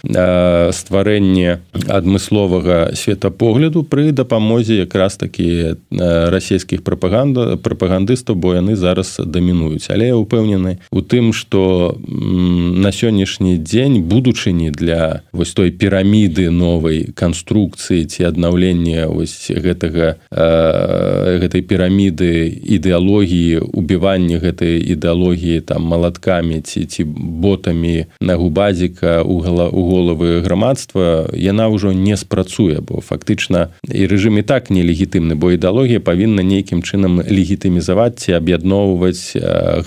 стварэнне 0.73 1.61
адмысловага 1.87 2.95
светапогляду 2.95 3.83
пры 3.83 4.11
дапамозе 4.11 4.81
якраз 4.83 5.15
такі 5.15 5.77
расійскіх 5.93 6.83
прапаганда 6.83 7.57
прапагандыстаў 7.57 8.35
бо 8.35 8.57
яны 8.57 8.75
зараз 8.75 9.21
дамінуюць 9.21 9.89
але 9.89 10.09
я 10.09 10.17
упэўнены 10.17 10.79
у 10.91 11.01
тым 11.01 11.28
что 11.33 11.97
на 12.05 12.91
сённяшні 12.91 13.57
дзень 13.57 14.01
будучыні 14.03 14.71
для 14.71 15.21
вось 15.31 15.53
той 15.53 15.71
піраміды 15.71 16.49
новай 16.49 17.09
канструкцыі 17.13 18.05
ці 18.05 18.23
аднаўлення 18.23 19.07
вось 19.07 19.51
гэтага 19.51 20.15
э, 20.31 21.39
гэтай 21.39 21.61
піраміды 21.61 22.47
ідэалогіі 22.49 23.61
убівання 23.73 24.39
гэтай 24.39 24.79
ідэалогіі 24.79 25.61
там 25.61 25.83
малаткамі 25.83 26.61
ці 26.61 26.85
ці 26.85 27.03
ботамі 27.05 28.05
на 28.21 28.35
губазіка 28.35 29.23
у 29.23 29.39
гала 29.39 29.69
у 29.69 29.85
головы 29.89 30.41
грамадства 30.41 31.29
яна 31.33 31.69
ўжо 31.69 31.93
не 31.93 32.17
спрацуе 32.17 32.81
бо 32.81 33.01
фактычна 33.01 33.69
і 33.85 34.05
рэжым 34.07 34.39
і 34.39 34.43
так 34.43 34.69
нелегітымны 34.69 35.35
бо 35.35 35.51
ідэалогія 35.53 35.99
павінна 35.99 36.43
нейкім 36.43 36.81
чынам 36.83 37.21
легітымізаваць 37.21 38.19
ці 38.23 38.37
аб'ядноўваць 38.39 39.35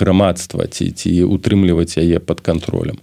грамадства 0.01 0.67
ці 0.67 0.91
ці 0.91 1.11
утрымліваць 1.33 1.97
яе 1.99 2.21
под 2.21 2.41
контролем 2.41 3.01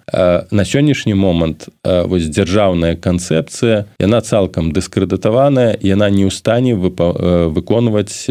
на 0.52 0.64
сённяшні 0.66 1.14
момант 1.14 1.68
вось 1.84 2.30
дзяржаўная 2.30 2.96
канцэпцыя 2.96 3.86
яна 4.00 4.22
цалкам 4.22 4.72
дыскрэдытаваная 4.72 5.78
яна 5.82 6.10
не 6.10 6.26
ў 6.26 6.32
стане 6.32 6.78
выконваць 6.78 8.30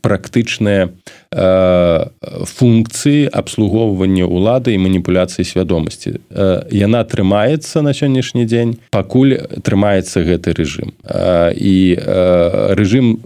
практычныя 0.00 0.90
функцыі 1.32 3.28
абслугоўвання 3.32 4.28
ўлады 4.28 4.76
і 4.76 4.78
маніпуляцыі 4.84 5.44
свядомасці. 5.48 6.20
Яна 6.68 7.04
трымаецца 7.08 7.80
на 7.80 7.96
сённяшні 7.96 8.44
дзень 8.44 8.76
пакуль 8.92 9.40
трымаецца 9.64 10.20
гэты 10.28 10.52
рэжым. 10.52 10.92
І 11.56 11.96
рэжым 12.76 13.16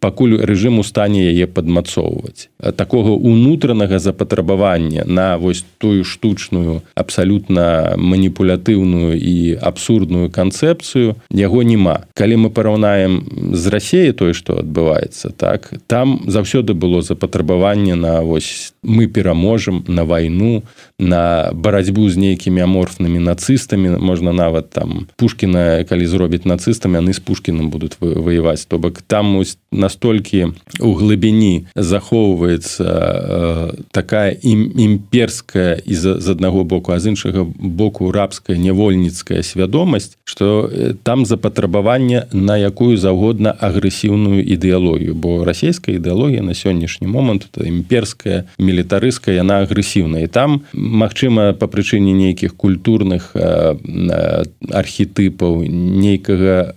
пакуль 0.00 0.36
рэжым 0.44 0.78
у 0.78 0.84
стане 0.84 1.32
яе 1.32 1.48
падмацоўваць. 1.48 2.52
Такога 2.76 3.16
унутранага 3.16 3.98
запатрабавання 3.98 5.04
на 5.06 5.36
вось 5.36 5.64
тую 5.78 6.04
штучную 6.04 6.82
абсалютна 6.94 7.94
маніпулятыўную 7.96 9.16
і 9.16 9.56
абсурдную 9.56 10.28
канцэпцыю 10.28 11.16
яго 11.32 11.62
няма. 11.62 12.04
Калі 12.12 12.36
мы 12.44 12.50
параўнаем 12.50 13.24
з 13.56 13.66
рассеі 13.72 14.12
тое 14.12 14.36
што 14.36 14.60
адбываецца 14.60 15.32
так 15.32 15.72
там 15.86 16.20
заўсёды 16.26 16.74
было 16.74 17.00
запатрабаванне 17.00 17.37
патрабаванне 17.38 17.94
на 17.94 18.22
вось 18.22 18.74
мы 18.82 19.06
пераможам 19.06 19.84
на 19.86 20.04
вайну 20.04 20.62
на 20.98 21.50
барацьбу 21.54 22.08
з 22.10 22.16
нейкімі 22.16 22.66
аморфнымі 22.66 23.18
нацыстамі 23.22 23.98
можна 23.98 24.32
нават 24.32 24.70
там 24.70 25.06
пушкіна 25.16 25.84
калі 25.84 26.06
зробіць 26.06 26.44
нацыстамі 26.44 26.98
яны 26.98 27.14
з 27.14 27.22
пушкіным 27.22 27.70
будуць 27.70 27.94
ваяваць 28.00 28.66
то 28.66 28.78
бок 28.78 29.02
там 29.06 29.38
настолькі 29.70 30.58
у 30.80 30.90
глыбіні 30.98 31.68
захоўваецца 31.74 32.84
э, 32.84 33.82
такая 33.92 34.34
ім 34.42 34.72
імперская 34.74 35.78
і 35.78 35.94
з 35.94 36.26
аднаго 36.26 36.64
боку 36.64 36.92
а 36.92 36.98
з 36.98 37.14
іншага 37.14 37.46
боку 37.46 38.10
рабская 38.10 38.58
нявольніцкая 38.58 39.42
свядомасць 39.42 40.18
что 40.24 40.70
там 41.02 41.26
запатрабаванне 41.26 42.26
на 42.32 42.58
якую 42.58 42.96
заўгодна 42.96 43.50
агрэсіўную 43.52 44.42
ідэалогію. 44.42 45.14
Бо 45.14 45.44
расійская 45.44 45.96
ідэалогія 45.96 46.42
на 46.42 46.52
сённяшні 46.52 47.06
момант 47.06 47.27
момант 47.28 47.48
імперская 47.60 48.48
мілітарыска 48.58 49.32
яна 49.32 49.60
агрэсіўная 49.64 50.24
і 50.24 50.32
там 50.32 50.64
магчыма 50.72 51.52
па 51.52 51.68
прычыне 51.68 52.16
нейкіх 52.16 52.56
культурных 52.56 53.36
архетыпаў 53.36 55.68
нейкага 55.68 56.72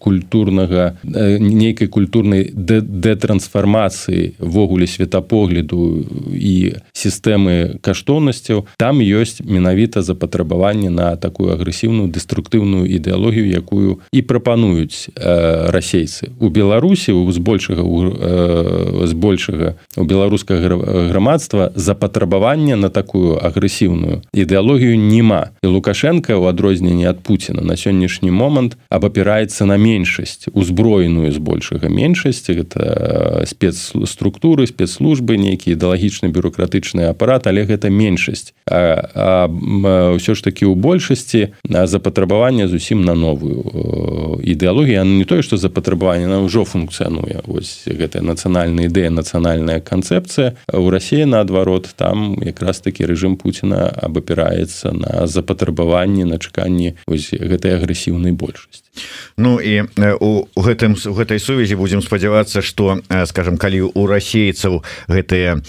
культурнага 0.00 0.96
нейкай 1.04 1.92
культурнай 1.92 2.48
дэтрансфармацыі 2.48 4.40
ввогуле 4.40 4.88
светапогляду 4.88 6.08
і 6.32 6.80
сістэмы 6.96 7.84
каштоўнасцяў 7.84 8.64
там 8.80 9.04
ёсць 9.04 9.44
менавіта 9.44 10.02
запатрабаванне 10.02 10.88
на 10.88 11.16
такую 11.16 11.52
агрэсіўную 11.52 12.08
дэструктыўную 12.08 12.88
ідэалогію 12.88 13.52
якую 13.52 14.00
і 14.12 14.22
прапануюць 14.22 15.12
э, 15.12 15.70
расейцы. 15.70 16.32
У 16.40 16.48
беларусі 16.48 17.12
у 17.12 17.30
збольшага 17.32 17.84
э, 17.84 19.06
збольшага 19.06 19.74
у 19.96 20.04
беларускага 20.04 20.76
грамадства 21.08 21.72
запатрабавання 21.74 22.76
на 22.76 22.88
такую 22.88 23.38
агрэсіўную 23.42 24.22
ідэалогію 24.30 24.94
няма. 24.94 25.50
І 25.62 25.66
лукашенко 25.66 26.38
у 26.38 26.46
адрозненне 26.46 27.10
ад 27.10 27.18
путина 27.26 27.62
на 27.62 27.74
сённяшні 27.74 28.30
момант 28.30 28.78
абапіраецца 28.88 29.66
на 29.66 29.76
меншасць 29.76 30.46
узброеную 30.54 31.32
збольшага 31.32 31.90
меншасці. 31.90 32.62
Гэта 32.62 32.78
э, 32.78 33.46
спецструктуры 33.50 34.70
спецслужбы 34.70 35.34
нейкі 35.34 35.74
ідэалагічны 35.74 36.30
бюрократычны 36.30 37.10
апарат 37.10 37.50
але 37.50 37.66
гэта 37.66 37.90
меншасць. 37.90 38.54
Ўсё 38.70 40.32
ж 40.34 40.38
такі 40.38 40.70
ў 40.70 40.74
большасці 40.78 41.50
запатрабавання 41.66 42.70
зусім 42.70 43.02
на 43.02 43.18
новую 43.18 44.38
ідэалогію. 44.38 45.02
Не 45.02 45.26
тое 45.26 45.42
што 45.42 45.58
запатрабаванне 45.58 46.30
на 46.30 46.46
ўжо 46.46 46.62
функцыянуе. 46.62 47.42
Ось 47.50 47.90
гэтая 47.90 48.22
нацыянальная 48.22 48.86
ідэя 48.86 49.10
нацыянальная 49.10 49.79
канцэпцыя 49.80 50.56
у 50.72 50.90
рассіі 50.90 51.24
наадварот 51.24 51.90
там 51.96 52.36
якраз 52.42 52.80
такі 52.80 53.08
рэжым 53.10 53.36
Пуціна 53.36 53.90
абапіраецца 53.90 54.92
на 54.92 55.26
запатрабаванні 55.26 56.24
на 56.24 56.38
чаканні 56.38 56.96
гэтай 57.06 57.76
агрэсіўнай 57.76 58.32
большасці. 58.32 58.90
Ну 59.36 59.60
і 59.60 59.86
у 60.20 60.44
гэтым 60.56 60.98
у 60.98 61.14
гэтай 61.14 61.38
сувязі 61.38 61.78
будзем 61.78 62.02
спадзявацца 62.02 62.60
што 62.60 62.98
скажем 63.30 63.56
калі 63.56 63.94
у 63.94 64.06
расейцаў 64.06 64.82
гэтыя 65.06 65.62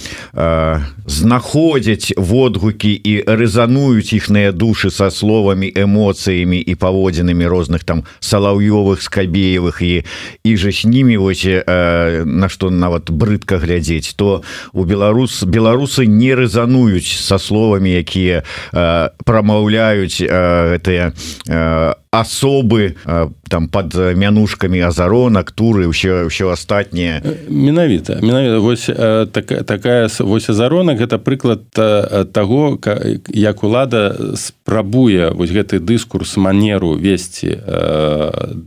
знаходзяць 1.05 2.17
водгукі 2.17 2.91
і 2.91 3.13
рэзануюць 3.27 4.13
іхныя 4.17 4.51
душы 4.51 4.89
са 4.89 5.11
словамі 5.13 5.69
эмоцыямі 5.69 6.59
і 6.59 6.73
паводзінамі 6.75 7.45
розных 7.45 7.85
там 7.85 8.03
салаўёвых 8.19 9.01
скабеевых 9.01 9.81
і 9.81 10.03
і 10.43 10.51
же 10.57 10.71
з 10.71 10.85
німі 10.85 11.17
вось 11.17 11.45
на 11.45 12.49
што 12.49 12.69
нават 12.69 13.13
брыдка 13.13 13.61
глядзець 13.61 13.90
то 14.15 14.43
у 14.73 14.85
беларус 14.85 15.43
беларусы 15.43 16.05
не 16.07 16.33
рэзануюць 16.35 17.07
са 17.07 17.37
словамі 17.37 17.91
якія 17.91 18.43
прамаўляюць 19.25 20.21
гэтыя 20.23 21.11
асобы 22.11 22.95
там 23.47 23.67
под 23.69 23.95
мянушками 23.95 24.79
азаронак 24.83 25.51
туры 25.55 25.87
ўсё 25.87 26.27
ўсё 26.27 26.51
астатніе 26.51 27.23
менавіта 27.47 28.19
менавіта. 28.19 28.59
Вось 28.59 28.91
так, 29.31 29.47
такая 29.63 30.09
вось 30.19 30.49
азаронак 30.49 30.99
это 30.99 31.17
прыклад 31.17 31.71
того 31.71 32.79
як 33.31 33.63
улада 33.63 34.35
спрабуе 34.35 35.31
вось 35.31 35.51
гэты 35.51 35.79
дыскурс 35.79 36.35
манеру 36.35 36.99
весці 36.99 37.63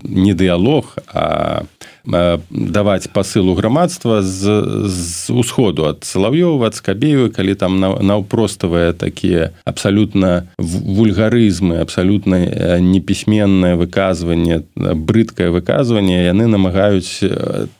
не 0.04 0.32
дыялог 0.32 0.96
а 1.12 1.64
даваць 2.04 3.08
пасылу 3.08 3.54
грамадства 3.54 4.22
з, 4.22 4.62
з 4.88 5.30
усходу 5.30 5.88
ад 5.88 6.04
салавёва 6.04 6.68
ад 6.68 6.74
скабею 6.76 7.32
калі 7.32 7.54
там 7.54 7.80
наўпроставыя 7.80 8.92
такія 8.92 9.52
абсалютна 9.64 10.46
вульгарызмы 10.58 11.80
абсалютна 11.80 12.78
непісьменнае 12.80 13.76
выказванне 13.80 14.62
брыдкае 14.76 15.48
выказванне 15.48 16.28
яны 16.28 16.46
намагаюць 16.46 17.24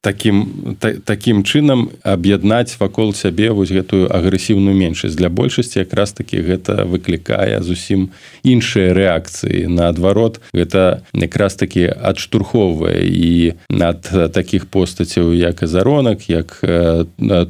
таким 0.01 0.77
та, 0.81 0.95
таким 1.05 1.45
чынам 1.45 1.91
аб'яднаць 2.03 2.77
вакол 2.81 3.13
сябе 3.15 3.51
вось 3.51 3.73
гэтую 3.73 4.09
агрэсіўную 4.09 4.75
меншасць. 4.75 5.17
Для 5.17 5.29
большасці 5.29 5.85
якраз 5.85 6.13
таки 6.13 6.41
гэта 6.41 6.85
выклікае 6.89 7.61
зусім 7.61 8.11
іншыя 8.43 8.95
рэакцыі. 8.95 9.69
Наадварот 9.69 10.41
гэта 10.53 11.05
якраз 11.13 11.61
таки 11.61 11.87
адштурхоўвае 11.87 13.05
і 13.05 13.55
над 13.69 14.14
таких 14.33 14.67
постацяў 14.67 15.35
як 15.35 15.63
азаронак 15.63 16.29
як 16.31 16.61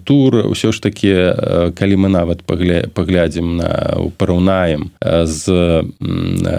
тур 0.04 0.32
ўсё 0.50 0.72
ж 0.72 0.82
таки 0.82 1.12
калі 1.76 1.94
мы 1.96 2.08
нават 2.08 2.42
паглядзім 2.44 3.56
на 3.56 3.70
параўнаем 4.18 4.90
з 5.00 5.44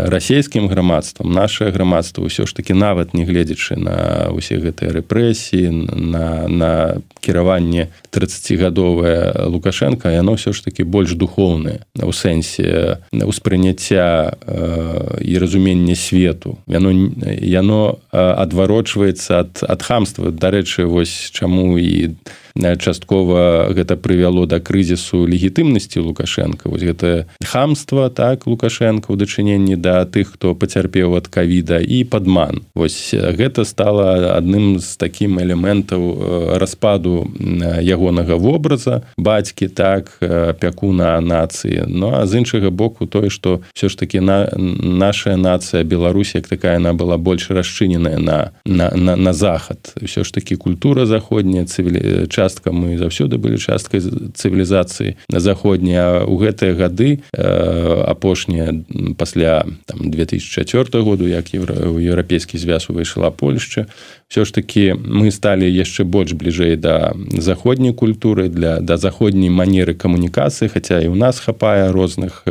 расійскім 0.08 0.68
грамадствам 0.68 1.32
наше 1.32 1.70
грамадства 1.72 2.26
ўсё 2.26 2.46
ж 2.46 2.56
таки 2.56 2.74
нават 2.74 3.14
не 3.14 3.26
гледзячы 3.26 3.76
на 3.76 4.30
усе 4.32 4.58
гэтыя 4.62 4.94
рэпрэсіі 4.94 5.70
на 5.96 6.48
на 6.48 7.02
кіраванне 7.20 7.90
30гадовая 8.12 9.50
лукашенко 9.50 10.10
яно 10.10 10.38
ўсё 10.38 10.54
ж 10.54 10.64
таки 10.64 10.84
больш 10.84 11.18
духоўнае 11.18 11.86
у 12.00 12.14
сэнсе 12.14 13.02
ўспрыняцця 13.12 14.38
і 15.22 15.34
разумення 15.38 15.96
свету. 15.96 16.58
Яно 16.68 16.92
яно 17.42 17.98
адварочваецца 18.12 19.40
ад 19.40 19.64
ад 19.68 19.82
хамства. 19.96 20.32
Дарэчы 20.32 20.84
вось 20.92 21.32
чаму 21.32 21.80
і 21.80 22.20
часткова 22.56 23.68
гэта 23.76 23.98
прывяло 24.00 24.48
да 24.48 24.60
крызісу 24.60 25.28
легітымнасці 25.28 26.00
лукашенко 26.00 26.70
вось 26.70 26.88
гэта 26.88 27.28
хамства 27.44 28.10
так 28.10 28.48
лукашенко 28.48 29.12
ў 29.12 29.20
дачыненні 29.20 29.76
да 29.76 30.08
тых 30.08 30.40
хто 30.40 30.56
пацярпеў 30.56 31.20
ад 31.20 31.28
кавіда 31.28 31.84
і 31.84 32.04
падман. 32.08 32.64
Вось 32.76 33.12
гэта 33.12 33.66
стала 33.66 34.38
адным 34.38 34.80
з 34.80 34.96
такім 34.96 35.40
элементаў 35.44 36.56
распаду 36.56 37.28
ягонага 37.84 38.40
вобраза. 38.40 39.04
Бацькі 39.18 39.68
так 39.68 40.16
пякуна 40.60 41.20
нацыі. 41.20 41.84
Ну 41.88 42.16
а 42.16 42.24
з 42.28 42.40
іншага 42.40 42.70
боку 42.70 43.06
тое 43.06 43.30
што 43.30 43.62
все 43.74 43.90
ж 43.90 44.00
таки 44.00 44.20
на 44.20 44.48
наша 44.56 45.36
нацыя 45.36 45.84
Беларусь 45.84 46.36
як 46.36 46.48
такая 46.48 46.78
она 46.78 46.94
была 46.94 47.18
больш 47.18 47.50
расчыненая 47.50 48.18
на 48.18 48.52
на, 48.66 48.92
на, 48.96 49.16
на 49.16 49.34
захад. 49.34 49.92
Ўсё 50.00 50.24
ж 50.24 50.32
таки 50.32 50.56
культура 50.56 51.06
заходняя 51.06 51.66
цывілі 51.66 52.28
час 52.28 52.45
частка 52.46 52.70
мы 52.70 53.02
заўсёды 53.02 53.42
былі 53.42 53.58
часткай 53.58 54.06
цывілізацыі 54.38 55.18
на 55.34 55.40
заходняя 55.42 56.22
у 56.30 56.38
гэтыя 56.38 56.78
гады 56.78 57.26
апошнія 57.34 58.86
пасля 59.18 59.66
там 59.90 60.14
2004 60.14 61.02
году 61.02 61.26
як 61.26 61.50
еўрапейскі 61.58 62.62
звяз 62.62 62.86
увайшла 62.90 63.34
Польшча 63.34 63.90
все 64.28 64.46
ж 64.46 64.54
таки 64.54 64.94
мы 64.94 65.32
сталі 65.32 65.70
яшчэ 65.70 66.04
больш 66.04 66.34
бліжэй 66.34 66.76
да 66.76 67.14
заходняй 67.38 67.94
культуры 67.94 68.50
для 68.50 68.80
да 68.82 68.98
заходняй 68.98 69.50
манеры 69.50 69.94
камунікацыі 69.94 70.70
хаця 70.70 71.00
і 71.02 71.08
у 71.08 71.16
нас 71.16 71.40
хапае 71.40 71.92
розных 71.92 72.44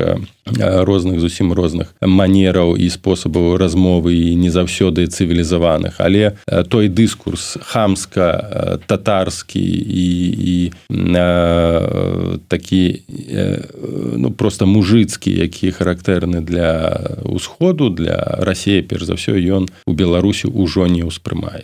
розных 0.46 1.20
зусім 1.20 1.52
розных 1.52 1.94
манераў 2.00 2.76
і 2.76 2.88
спосабаў 2.90 3.56
размовы 3.56 4.14
і 4.14 4.36
не 4.36 4.50
заўсёды 4.50 5.06
цывілізаваных 5.10 5.98
але 5.98 6.36
той 6.68 6.88
дыскурс 6.88 7.58
хамска 7.60 8.78
татарскі 8.86 9.60
і, 9.60 10.06
і 10.38 10.72
такі 12.48 13.02
ну 14.16 14.30
просто 14.30 14.66
мужыцкі 14.66 15.32
які 15.32 15.74
характэрны 15.74 16.40
для 16.40 17.00
ўсходу 17.24 17.90
для 17.90 18.38
рассея 18.38 18.82
перш 18.82 19.10
за 19.10 19.18
ўсё 19.18 19.34
ён 19.34 19.68
у 19.86 19.92
беларусі 19.92 20.46
ўжо 20.48 20.86
не 20.86 21.02
ўспрымае 21.02 21.63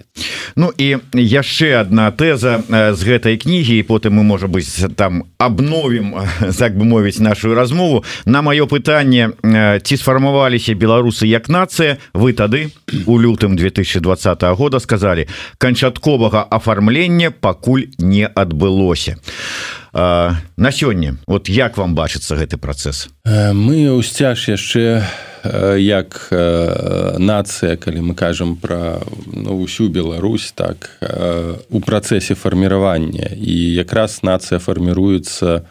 Ну 0.56 0.72
і 0.76 0.98
яшчэ 1.14 1.80
одна 1.80 2.10
тэза 2.10 2.60
з 2.68 3.00
гэтай 3.06 3.38
кнігі 3.38 3.78
і 3.78 3.86
потым 3.86 4.18
мы 4.18 4.22
можа 4.26 4.50
быць 4.50 4.90
там 4.96 5.24
обновім 5.38 6.26
так 6.58 6.76
бы 6.76 6.84
мовіць 6.84 7.22
нашу 7.22 7.54
размову. 7.54 8.04
На 8.26 8.42
маё 8.42 8.66
пытанне 8.66 9.30
ці 9.80 9.94
сфармаваліся 9.96 10.74
беларусы 10.74 11.26
як 11.26 11.48
нацыя 11.48 11.98
вы 12.12 12.32
тады 12.32 12.70
у 13.06 13.18
лютым 13.18 13.56
2020 13.56 14.42
года 14.58 14.78
сказали 14.78 15.28
канчатковага 15.58 16.42
афармлення 16.50 17.30
пакуль 17.30 17.86
не 17.98 18.26
адбылося. 18.26 19.16
На 19.92 20.70
сёння 20.70 21.16
вот 21.26 21.48
як 21.48 21.76
вам 21.76 21.94
бачыцца 21.94 22.36
гэты 22.36 22.58
працэс? 22.58 23.08
Мы 23.26 23.90
ўсцяж 23.90 24.54
яшчэ 24.54 25.02
як 25.44 26.28
нацыя 27.18 27.76
калі 27.76 28.00
мы 28.00 28.14
кажам 28.14 28.56
про 28.56 29.00
ну, 29.32 29.60
усю 29.60 29.88
Беларусь 29.88 30.52
так 30.52 30.90
у 31.70 31.80
працэсе 31.80 32.34
фарміравання. 32.34 33.32
І 33.36 33.74
якраз 33.74 34.22
нацыя 34.22 34.58
фарміруецца 34.58 35.64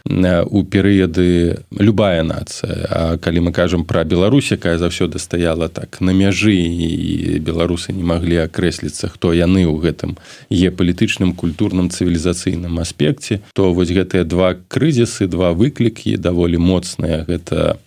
у 0.49 0.63
перыяды 0.63 1.59
любая 1.77 2.23
нацыя 2.23 2.89
А 2.89 3.17
калі 3.17 3.39
мы 3.39 3.51
кажам 3.51 3.85
про 3.85 4.03
Беларусь 4.03 4.51
якая 4.51 4.77
заўсёды 4.77 5.19
стаяла 5.19 5.69
так 5.69 6.01
на 6.01 6.11
мяжы 6.11 6.55
і 6.55 7.39
беларусы 7.39 7.93
не 7.93 8.03
маглі 8.03 8.43
акрэсліцца 8.45 9.09
хто 9.13 9.33
яны 9.33 9.65
ў 9.69 9.77
гэтым 9.77 10.17
геапалітычным 10.49 11.33
культурным 11.33 11.89
цывілізацыйным 11.89 12.79
аспекце 12.79 13.41
то 13.53 13.73
вось 13.73 13.93
гэтыя 13.93 14.23
два 14.23 14.55
крызісы 14.55 15.27
два 15.27 15.53
выклікі 15.53 16.17
даволі 16.17 16.57
моцныя 16.57 17.25
гэта 17.29 17.77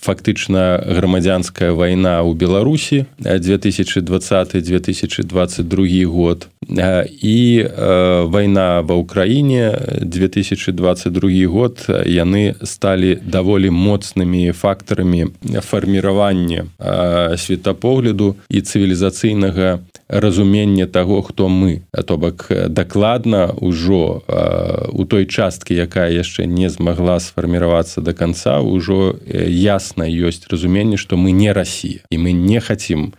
фактычна 0.00 0.84
грамадзянская 0.84 1.72
вайна 1.72 2.20
ў 2.22 2.36
беларусі 2.36 3.06
2020 3.18 4.52
2022 4.62 6.04
год. 6.04 6.48
І 6.68 7.38
вайна 8.28 8.82
ва 8.82 8.94
ўкраіне 9.00 10.02
2022 10.02 11.46
год. 11.48 11.86
Яны 12.04 12.54
сталі 12.62 13.18
даволі 13.22 13.70
моцнымі 13.70 14.52
фактарамі 14.52 15.32
фарміравання 15.62 16.66
светапогляду 17.36 18.36
і 18.50 18.60
цывілізацыйнага 18.60 19.80
разумення 20.08 20.86
того 20.86 21.22
хто 21.22 21.48
мы. 21.48 21.80
То 22.06 22.16
бок 22.16 22.48
дакладна 22.68 23.50
ўжо 23.60 24.22
у 24.92 25.04
той 25.04 25.26
часткі 25.26 25.74
якая 25.74 26.10
яшчэ 26.10 26.46
не 26.46 26.70
змагла 26.70 27.20
сфарміравацца 27.20 28.00
до 28.00 28.14
конца 28.14 28.60
ўжо 28.60 29.18
ясна 29.48 30.06
ёсць 30.06 30.46
разуменне 30.50 30.96
что 30.96 31.16
мы 31.16 31.32
не 31.32 31.52
Росія 31.52 32.00
і 32.10 32.18
мы 32.18 32.32
не 32.32 32.60
хотим 32.60 33.12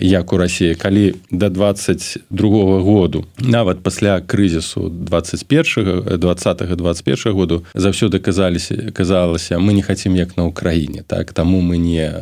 як 0.00 0.32
у 0.32 0.36
Росіі 0.36 0.74
калі 0.74 1.14
до 1.30 1.48
22 1.48 2.80
году 2.80 3.24
нават 3.38 3.82
пасля 3.82 4.20
крызісу 4.20 4.88
21 4.88 6.18
20 6.18 6.76
21 6.76 7.32
году 7.32 7.64
заўсёды 7.74 8.18
казаліся 8.18 8.92
казалася 8.92 9.58
мы 9.58 9.72
не 9.72 9.82
хотим 9.82 10.16
як 10.16 10.36
на 10.36 10.44
Украіне 10.44 11.02
так? 11.06 11.32
Таму 11.32 11.60
мы 11.60 11.78
не 11.78 12.12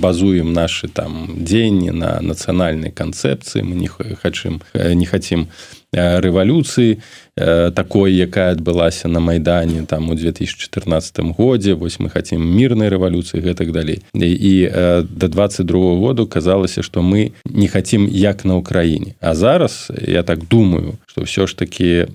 базуем 0.00 0.52
наши 0.52 0.88
там 0.88 1.28
дзеянні 1.36 1.90
на 1.90 2.20
нацыянальнай 2.20 2.90
канцэпцыі 3.30 3.62
мы 3.62 3.74
не 3.78 3.88
хачым 3.88 4.60
не 4.74 5.06
хотим 5.06 5.48
рэвалюцыі 5.92 6.98
такой 7.74 8.12
якая 8.12 8.52
адбылася 8.52 9.08
на 9.08 9.20
майдане 9.20 9.86
там 9.86 10.10
у 10.10 10.14
2014 10.14 11.18
годзе. 11.36 11.74
Вось 11.74 11.98
мы 11.98 12.10
хотим 12.10 12.44
мирной 12.44 12.88
рэвалюцыі 12.88 13.40
гэтак 13.40 13.72
далей. 13.72 14.02
І 14.14 14.70
до 15.10 15.28
22 15.28 15.96
году 15.96 16.26
казалася 16.26 16.82
что 16.82 17.00
мы 17.00 17.32
не 17.44 17.68
хотим 17.68 18.08
як 18.08 18.44
на 18.44 18.56
Украіне 18.56 19.14
а 19.20 19.34
зараз 19.34 19.92
я 20.08 20.22
так 20.22 20.48
думаю 20.50 20.98
что 21.06 21.22
все 21.22 21.46
ж 21.46 21.56
таки 21.56 22.06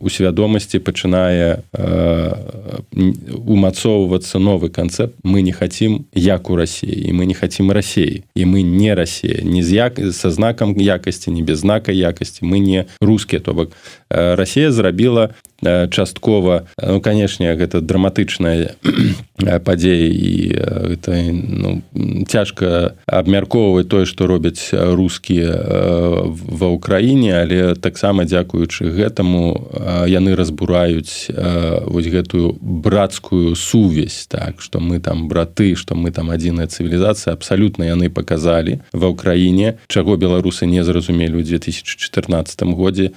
у 0.00 0.10
свядомасці 0.10 0.78
пачынае 0.78 1.62
умацоўвацца 3.46 4.38
новы 4.38 4.68
канцэпт. 4.68 5.14
Мы 5.24 5.42
не 5.42 5.52
хотим 5.52 6.04
як 6.14 6.50
у 6.50 6.56
России 6.56 7.08
і 7.08 7.12
мы 7.12 7.26
не 7.26 7.34
хотим 7.34 7.72
России 7.72 8.22
і 8.34 8.44
мы 8.44 8.62
не 8.62 8.94
Россия 8.94 9.42
не 9.42 9.62
з 9.62 9.72
як 9.72 10.00
со 10.12 10.30
знакам 10.30 10.76
якасці 10.80 11.30
не 11.30 11.42
без 11.42 11.58
знака 11.58 11.92
якасці 11.92 12.44
мы 12.44 12.58
не 12.58 12.84
русские 13.00 13.40
то 13.40 13.54
бок 13.54 13.70
Россия 14.12 14.72
зрабіла 14.72 15.28
часткова 15.62 16.66
ну 16.82 17.00
канешне 17.00 17.54
гэта 17.54 17.80
драматычная 17.80 18.74
падзея 19.64 20.08
і 20.10 20.32
гэта 20.94 21.10
ну, 21.32 21.82
цяжка 22.26 22.94
абмяркоўваць 23.06 23.88
тое 23.88 24.06
што 24.06 24.26
робяць 24.26 24.70
рускія 24.72 25.54
ва 26.26 26.68
ўкраіне 26.74 27.32
але 27.38 27.74
таксама 27.74 28.26
дзякуючы 28.26 28.90
гэтаму 28.90 29.70
яны 30.10 30.34
разбураюць 30.34 31.30
вось 31.86 32.10
гэтую 32.10 32.58
брацкую 32.60 33.54
сувязь 33.54 34.26
так 34.26 34.60
што 34.60 34.80
мы 34.80 34.98
там 34.98 35.28
браты 35.28 35.74
што 35.76 35.94
мы 35.94 36.10
там 36.10 36.30
адзіная 36.30 36.66
цывілізацыя. 36.66 37.34
Абсалютна 37.34 37.86
яны 37.86 38.10
паказалі 38.10 38.82
ва 38.92 39.14
ўкраіне 39.14 39.78
чаго 39.86 40.16
беларусы 40.16 40.66
не 40.66 40.82
зразумелі 40.82 41.38
ў 41.38 41.46
2014 41.46 42.62
годзе 42.74 43.12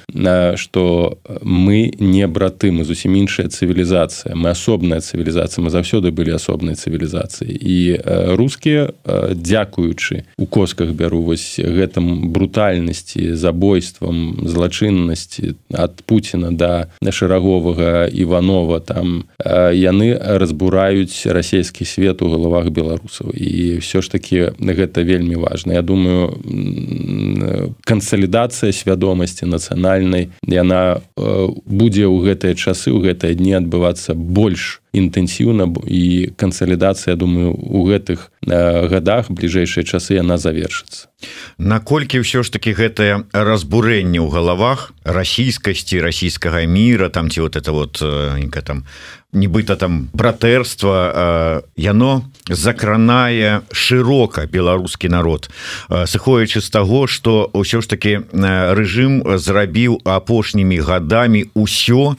што 0.55 1.17
мы 1.41 1.91
не 1.99 2.27
браты 2.35 2.75
мы 2.75 2.83
зусім 2.83 3.15
іншая 3.15 3.47
цывілізацыя. 3.47 4.35
Мы 4.35 4.51
асобная 4.51 4.99
цывілізацыя 4.99 5.63
мы 5.63 5.71
заўсёды 5.71 6.11
былі 6.11 6.35
асобнай 6.35 6.75
цывілізацыі 6.75 7.47
і 7.47 7.77
рускія 8.35 8.91
дзякуючы 9.31 10.27
у 10.35 10.45
косках 10.45 10.91
бяру 10.91 11.23
вось 11.23 11.55
гэтым 11.55 12.35
брутальнасці 12.35 13.39
забойствам 13.39 14.43
злачыннасці 14.43 15.55
ад 15.71 16.03
Пуціна 16.03 16.51
да 16.51 16.91
шараговага 16.99 18.11
іванова 18.11 18.83
там 18.83 19.23
яны 19.39 20.19
разбураюць 20.19 21.23
расійскі 21.31 21.85
свет 21.85 22.21
у 22.21 22.29
галавах 22.29 22.69
беларусаў. 22.69 23.31
І 23.31 23.77
все 23.79 24.01
ж 24.01 24.11
таки 24.11 24.51
гэта 24.59 25.05
вельмі 25.05 25.35
важна. 25.39 25.73
Я 25.79 25.81
думаю 25.81 26.35
кансалідацыя 27.85 28.73
свядомасці 28.73 29.45
нацыянальнай 29.45 30.29
яна 30.43 30.99
будзе 31.15 32.09
ў 32.09 32.24
гэтыя 32.27 32.53
часы 32.55 32.89
ў 32.91 33.11
гэтыя 33.11 33.37
дні 33.39 33.53
адбывацца 33.61 34.15
больш 34.15 34.81
інтэнсіўна 34.95 35.67
і 35.85 36.31
кансалідацыя 36.39 37.19
думаю 37.19 37.51
у 37.51 37.83
гэтых 37.85 38.31
годах 38.87 39.27
бліжэйшыя 39.29 39.83
часы 39.83 40.15
яна 40.21 40.37
завершыцца. 40.39 41.11
Наколькі 41.57 42.21
ўсё 42.21 42.43
ж 42.45 42.51
таки 42.53 42.71
гэтае 42.71 43.27
разбурэнне 43.33 44.21
ў 44.21 44.29
галавах 44.29 44.93
расійскасці 45.03 45.99
расійскага 45.99 46.63
мира 46.69 47.09
там 47.09 47.29
ці 47.29 47.41
вот 47.41 47.55
это 47.55 47.71
вот 47.71 47.99
там 48.63 48.85
нібыта 49.35 49.75
там 49.75 50.07
братэрства 50.13 51.63
яно 51.75 52.23
закранае 52.47 53.61
шырока 53.71 54.45
беларускі 54.47 55.09
народ. 55.09 55.49
Сыходзячы 55.89 56.61
з 56.61 56.69
таго 56.69 57.07
что 57.07 57.49
ўсё 57.53 57.81
ж 57.81 57.87
таки 57.89 58.21
рэжым 58.31 59.37
зрабіў 59.37 59.99
апошнімі 60.05 60.79
гадамі 60.79 61.51
ўсё 61.55 62.15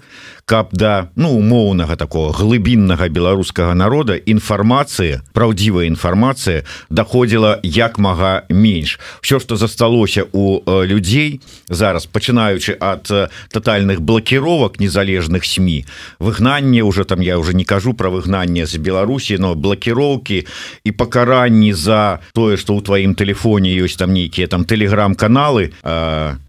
каб 0.46 0.68
да 0.70 1.08
ну 1.16 1.34
умоўнага 1.34 1.96
такого 1.96 2.30
глыбіннага 2.30 3.08
беларускага 3.10 3.74
народа 3.74 4.14
інфармацыя 4.14 5.18
праўдзівая 5.34 5.90
інфармацыя 5.90 6.62
даходзіла 6.88 7.58
як 7.66 7.98
мага 7.98 8.46
менш. 8.48 9.00
Все 9.20 9.40
что 9.40 9.56
засталося 9.56 10.22
у 10.30 10.62
людзей 10.86 11.40
зараз 11.68 12.06
пачынаючы 12.06 12.78
ад 12.78 13.10
тотальных 13.50 14.00
блокіровак 14.00 14.78
незалежных 14.78 15.44
сМ 15.44 15.82
выгнанне 16.20 16.84
уже 16.84 17.04
там 17.04 17.20
я 17.20 17.38
уже 17.38 17.52
не 17.52 17.64
кажу 17.64 17.92
про 17.92 18.10
выгнанне 18.10 18.66
з 18.66 18.78
Беларусі 18.78 19.38
но 19.38 19.54
блокіроўкі 19.54 20.46
і 20.84 20.90
пакаранні 20.92 21.72
за 21.74 22.22
тое 22.34 22.56
что 22.56 22.78
ў 22.78 22.86
тваім 22.86 23.18
телефоне 23.18 23.74
ёсць 23.82 23.98
там 23.98 24.14
нейкія 24.14 24.46
там 24.46 24.62
телеграм-каналы 24.64 25.74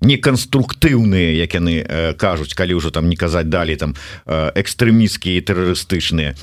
неканструктыўныя 0.05 1.33
як 1.33 1.57
яны 1.57 1.81
кажуць 2.13 2.53
калі 2.53 2.77
ўжо 2.77 2.93
там 2.93 3.09
не 3.09 3.17
казаць 3.17 3.49
далей 3.49 3.75
там 3.75 3.86
там 3.87 3.95
экстрэміскія 4.27 5.41
тэрарыстычныя 5.41 6.35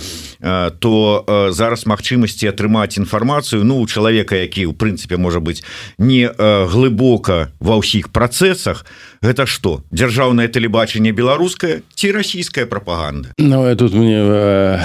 то 0.78 1.50
зараз 1.52 1.86
магчымасці 1.86 2.48
атрымаць 2.48 2.96
інфармацыю 2.96 3.64
ну 3.64 3.80
у 3.80 3.86
чалавека 3.86 4.36
які 4.36 4.70
ў 4.70 4.72
прынцыпе 4.72 5.16
можа 5.16 5.40
быць 5.40 5.62
не 5.98 6.28
глыбока 6.38 7.52
ва 7.60 7.76
ўсіх 7.80 8.10
працэсах 8.10 8.86
гэта 9.20 9.46
что 9.46 9.84
дзяржаўнае 9.92 10.48
тэлебачанне 10.48 11.12
беларускае 11.12 11.82
ці 11.94 12.12
расійская 12.12 12.66
прапаганда? 12.66 13.32
Ну 13.38 13.64
тут 13.76 13.92
мне 13.92 14.80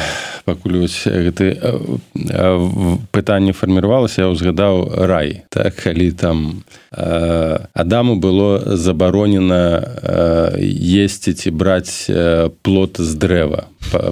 пакуль 0.49 0.89
гэты 0.89 1.47
пытанне 3.13 3.53
фарміравалася 3.53 4.25
я 4.25 4.29
ўзгадаў 4.33 5.05
рай. 5.05 5.45
Так 5.53 5.77
калі 5.77 6.09
там 6.17 6.65
адаму 6.91 8.17
было 8.17 8.75
забаронена 8.75 10.57
есціць 10.57 11.45
і 11.45 11.53
браць 11.53 12.09
плод 12.65 12.97
з 12.97 13.13
дрэва 13.15 13.69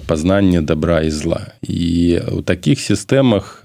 пазнанне 0.08 0.62
добра 0.62 1.02
і 1.02 1.10
зла. 1.10 1.48
І 1.62 2.20
у 2.32 2.42
таких 2.42 2.80
сістэмах 2.80 3.62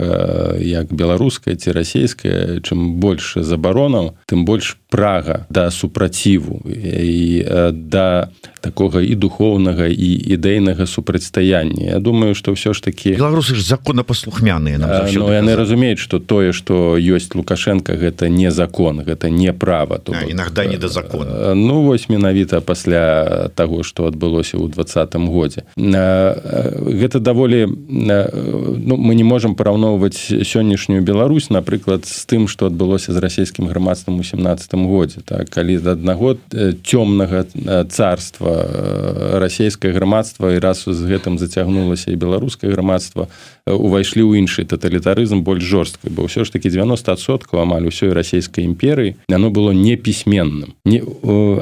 як 0.60 0.92
беларуская 0.92 1.56
ці 1.56 1.72
расійская 1.72 2.60
чым 2.60 3.00
больше 3.00 3.42
забаронаў 3.42 4.14
тым 4.26 4.44
больш 4.44 4.76
прага 4.92 5.46
да 5.50 5.70
супраціву 5.70 6.60
і 6.68 7.44
да 7.72 8.28
такога 8.60 9.00
і 9.00 9.14
духоўнага 9.14 9.88
і 9.88 10.08
ідэйнага 10.36 10.86
супрацьстаяння. 10.86 11.96
Я 11.96 11.98
думаю 11.98 12.34
что 12.34 12.52
ўсё 12.52 12.76
ж 12.76 12.82
таки 12.82 13.16
беларусы 13.16 13.56
ж 13.56 13.64
законапаслухмяныя 13.64 14.78
но 14.78 15.32
яны 15.32 15.56
разумеюць 15.56 15.98
что 15.98 16.20
тое 16.20 16.52
что 16.52 16.98
ёсць 16.98 17.34
лукашенко 17.34 17.96
гэта 17.96 18.28
не 18.28 18.50
закон 18.50 19.00
гэта 19.00 19.30
не 19.30 19.52
права. 19.52 19.98
То 19.98 20.12
иногда 20.28 20.64
не 20.64 20.76
да 20.76 20.88
закона. 20.88 21.54
ну 21.54 21.82
вось 21.82 22.08
менавіта 22.08 22.60
пасля 22.60 23.50
того 23.54 23.82
что 23.82 24.06
адбылося 24.06 24.58
ў 24.58 24.68
двадцатым 24.68 25.28
годзе 25.32 25.64
гэта 26.02 27.20
даволі 27.20 27.66
ну, 27.88 28.96
мы 28.96 29.14
не 29.14 29.24
можемм 29.24 29.54
параўноўваць 29.54 30.32
сённяшнюю 30.42 31.02
Беларусь 31.02 31.50
напрыклад 31.50 32.06
з 32.06 32.26
тым 32.26 32.48
что 32.48 32.66
адбылося 32.66 33.12
з 33.12 33.18
расійскім 33.18 33.68
грамадствам 33.68 34.20
у 34.20 34.24
семнадцатым 34.24 34.86
годзе. 34.88 35.20
Так 35.24 35.50
калі 35.50 35.78
да 35.78 35.92
аднаго 35.92 36.36
цёмнага 36.84 37.46
царства 37.88 39.38
расійскае 39.38 39.92
грамадства 39.92 40.52
і 40.52 40.58
раз 40.58 40.84
з 40.86 41.02
гэтым 41.06 41.38
зацягнулася 41.38 42.10
і 42.10 42.16
беларускае 42.16 42.72
грамадства 42.72 43.28
увайшлі 43.66 44.26
ў 44.26 44.42
іншы 44.42 44.66
таталітарызм 44.66 45.42
больш 45.46 45.62
жорсткай. 45.62 46.10
Бо 46.10 46.26
ўсё 46.26 46.44
ж 46.44 46.52
таки 46.52 46.68
90соткаў 46.68 47.62
амаль 47.62 47.86
усёй 47.86 48.10
расійскай 48.10 48.66
імперыі 48.66 49.16
оно 49.28 49.50
было 49.50 49.70
непісьменным. 49.70 50.74
Не 50.84 51.02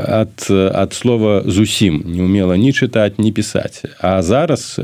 ад 0.06 0.48
ад 0.48 0.92
слова 0.94 1.42
зусім 1.44 2.02
не 2.06 2.22
умела 2.22 2.56
ні 2.56 2.72
чытаць 2.72 3.18
не 3.18 3.32
пісаць. 3.32 3.84
А 4.00 4.19
зараз 4.22 4.80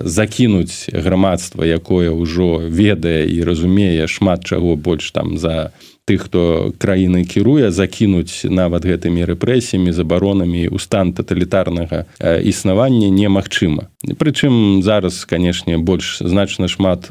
закінуць 0.00 0.88
грамадства 0.92 1.66
якое 1.66 2.10
ўжо 2.10 2.62
ведае 2.64 3.26
і 3.28 3.42
разумее 3.44 4.06
шмат 4.06 4.44
чаго 4.44 4.76
больш 4.76 5.10
там 5.10 5.38
за 5.38 5.70
тых 6.08 6.32
хто 6.32 6.72
краіны 6.80 7.28
кіруе 7.28 7.68
закінуць 7.68 8.48
нават 8.48 8.88
гэтымі 8.88 9.28
рэпрэсіямі 9.28 9.92
забаронамі 9.92 10.72
ў 10.72 10.80
стан 10.80 11.12
таталітарнага 11.12 12.08
існавання 12.40 13.12
немагчыма. 13.12 13.92
Прычым 14.16 14.80
зараз 14.80 15.26
канешне 15.28 15.76
больш 15.76 16.22
значна 16.24 16.70
шмат 16.70 17.10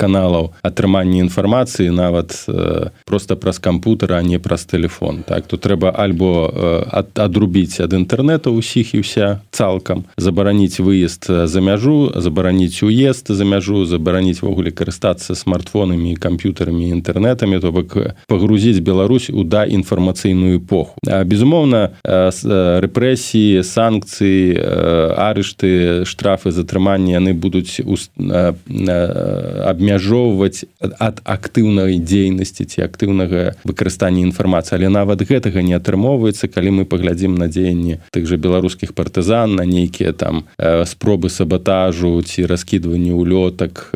каналаў 0.00 0.56
атрымання 0.64 1.20
інфармацыі 1.28 1.92
нават 1.92 2.48
просто 3.04 3.36
праз 3.36 3.60
кампутер 3.60 4.16
а 4.16 4.22
не 4.22 4.38
праз 4.40 4.64
телефон 4.64 5.22
так 5.28 5.46
то 5.46 5.60
трэба 5.60 5.92
альбо 5.92 6.48
адрубіць 7.14 7.84
ад 7.84 7.92
інтэрнета 7.92 8.48
ўсіх 8.48 8.96
і 8.96 9.04
ўся 9.04 9.44
цалкам 9.52 10.08
забараніць 10.16 10.80
выезд 10.80 11.28
за 11.28 11.60
мяжу 11.60 12.10
забараніць 12.16 12.80
уезд 12.82 13.28
за 13.28 13.44
мяжу 13.44 13.84
забараніць 13.84 14.40
ввогуле 14.40 14.72
карыстацца 14.72 15.36
смартфонамі 15.36 16.16
камп'ютарамі 16.16 16.88
інтэрнетамі 16.96 17.60
то 17.60 17.68
бок 17.68 18.07
пагрузіць 18.26 18.80
Беларусь 18.80 19.30
у 19.30 19.44
да 19.44 19.64
інфармацыйную 19.66 20.58
эпоху 20.58 20.94
безумоўна 21.02 21.92
рэпрэсіі 22.04 23.62
санкцыі 23.62 24.58
арышты 25.16 26.04
штрафы 26.04 26.50
затрымання 26.50 27.18
яны 27.18 27.34
будуць 27.34 27.80
абмяжоўваць 29.68 30.64
ад 30.98 31.20
актыўнай 31.24 31.98
дзейнасці 31.98 32.64
ці 32.64 32.82
актыўнага 32.86 33.54
выкарыстання 33.64 34.22
інфармацыі. 34.28 34.78
Але 34.78 34.88
нават 34.88 35.22
гэтага 35.22 35.62
не 35.62 35.74
атрымоўваецца 35.76 36.48
калі 36.48 36.82
мы 36.82 36.84
паглядзім 36.84 37.34
на 37.38 37.48
дзеянні 37.48 38.00
тых 38.14 38.26
жа 38.26 38.36
беларускіх 38.36 38.94
партызан 38.94 39.54
на 39.58 39.64
нейкія 39.64 40.12
там 40.12 40.44
спробы 40.58 41.30
сабатажу 41.30 42.22
ці 42.22 42.46
раскідванні 42.46 43.12
улётак 43.12 43.92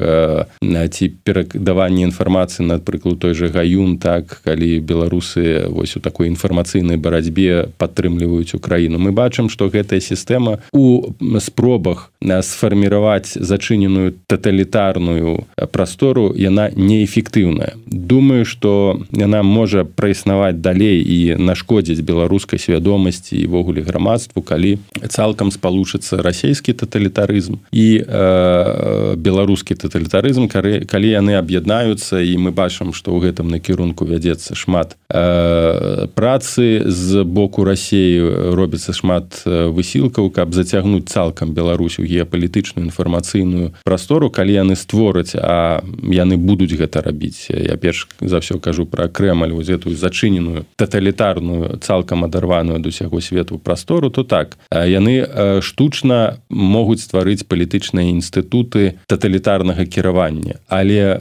ці 0.63 1.05
перадаванне 1.25 2.03
інфармацыі 2.09 2.67
напрыклад 2.67 3.19
той 3.19 3.35
же 3.35 3.49
гаюн 3.49 3.99
так 4.03 4.43
калі 4.45 4.83
беларусы 4.83 5.67
вось 5.71 5.97
у 5.97 6.01
такой 6.03 6.29
інфармацыйнай 6.29 6.99
барацьбе 6.99 7.71
падтрымліваюць 7.79 8.59
украіну. 8.59 8.99
Мы 8.99 9.15
бачым 9.15 9.49
што 9.49 9.71
гэтая 9.71 10.03
сістэма 10.03 10.59
у 10.73 11.15
спробах 11.39 12.12
сфарміраваць 12.43 13.35
зачыненую 13.35 14.15
таталітарную 14.27 15.45
прастору 15.73 16.33
яна 16.37 16.71
неэфектыўная. 16.75 17.77
Думаю 17.87 18.45
что 18.45 19.01
яна 19.13 19.43
можа 19.43 19.85
праіснаваць 19.85 20.63
далей 20.63 21.03
і 21.03 21.37
нашкодзіць 21.37 22.01
беларускай 22.01 22.59
свядомасці 22.59 23.37
івогуле 23.37 23.83
грамадству 23.83 24.43
калі 24.43 24.79
цалкам 25.09 25.51
спалучыцца 25.51 26.23
расійскі 26.23 26.73
таталітарызм 26.73 27.59
і 27.73 27.87
э, 28.01 29.15
беларускі 29.17 29.75
таталітарызм 29.75 30.49
калі 30.49 31.09
яны 31.09 31.37
аб'яднаюцца 31.37 32.23
і 32.23 32.37
мы 32.39 32.51
бачым 32.55 32.93
што 32.93 33.13
ў 33.13 33.31
гэтым 33.31 33.51
накірунку 33.51 33.73
кірунку 33.73 34.05
вядзецца 34.05 34.55
шмат 34.55 34.97
працы 35.13 36.89
з 36.89 37.25
боку 37.25 37.65
рассеі 37.65 38.57
робіцца 38.57 38.97
шмат 38.97 39.45
высілкаў 39.45 40.31
каб 40.33 40.55
зацягнуць 40.57 41.13
цалкам 41.13 41.53
Беларусь 41.53 41.99
у 42.01 42.05
геапалітычную 42.09 42.89
інфармацыйную 42.89 43.77
прастору. 43.85 44.31
Калі 44.33 44.53
яны 44.57 44.77
створаць 44.77 45.37
а 45.37 45.85
яны 46.09 46.41
будуць 46.41 46.73
гэта 46.73 47.05
рабіць 47.05 47.53
я 47.53 47.77
перш 47.77 48.09
за 48.21 48.41
ўсё 48.41 48.57
кажу 48.57 48.89
пра 48.89 49.13
крэмаль 49.13 49.53
вось 49.53 49.69
эту 49.69 49.93
зачыненую 49.93 50.65
таталітарную 50.81 51.77
цалкам 51.85 52.25
адарваную 52.25 52.81
ад 52.81 52.87
усяго 52.87 53.21
свету 53.21 53.59
прастору 53.59 54.09
то 54.09 54.25
так. 54.25 54.57
Яны 54.73 55.61
штучна 55.61 56.41
могуць 56.49 57.05
стварыць 57.05 57.45
палітычныя 57.45 58.09
інстытуты 58.09 58.97
таталітарнага 59.07 59.85
кіравання. 59.85 60.57
Але 60.69 61.21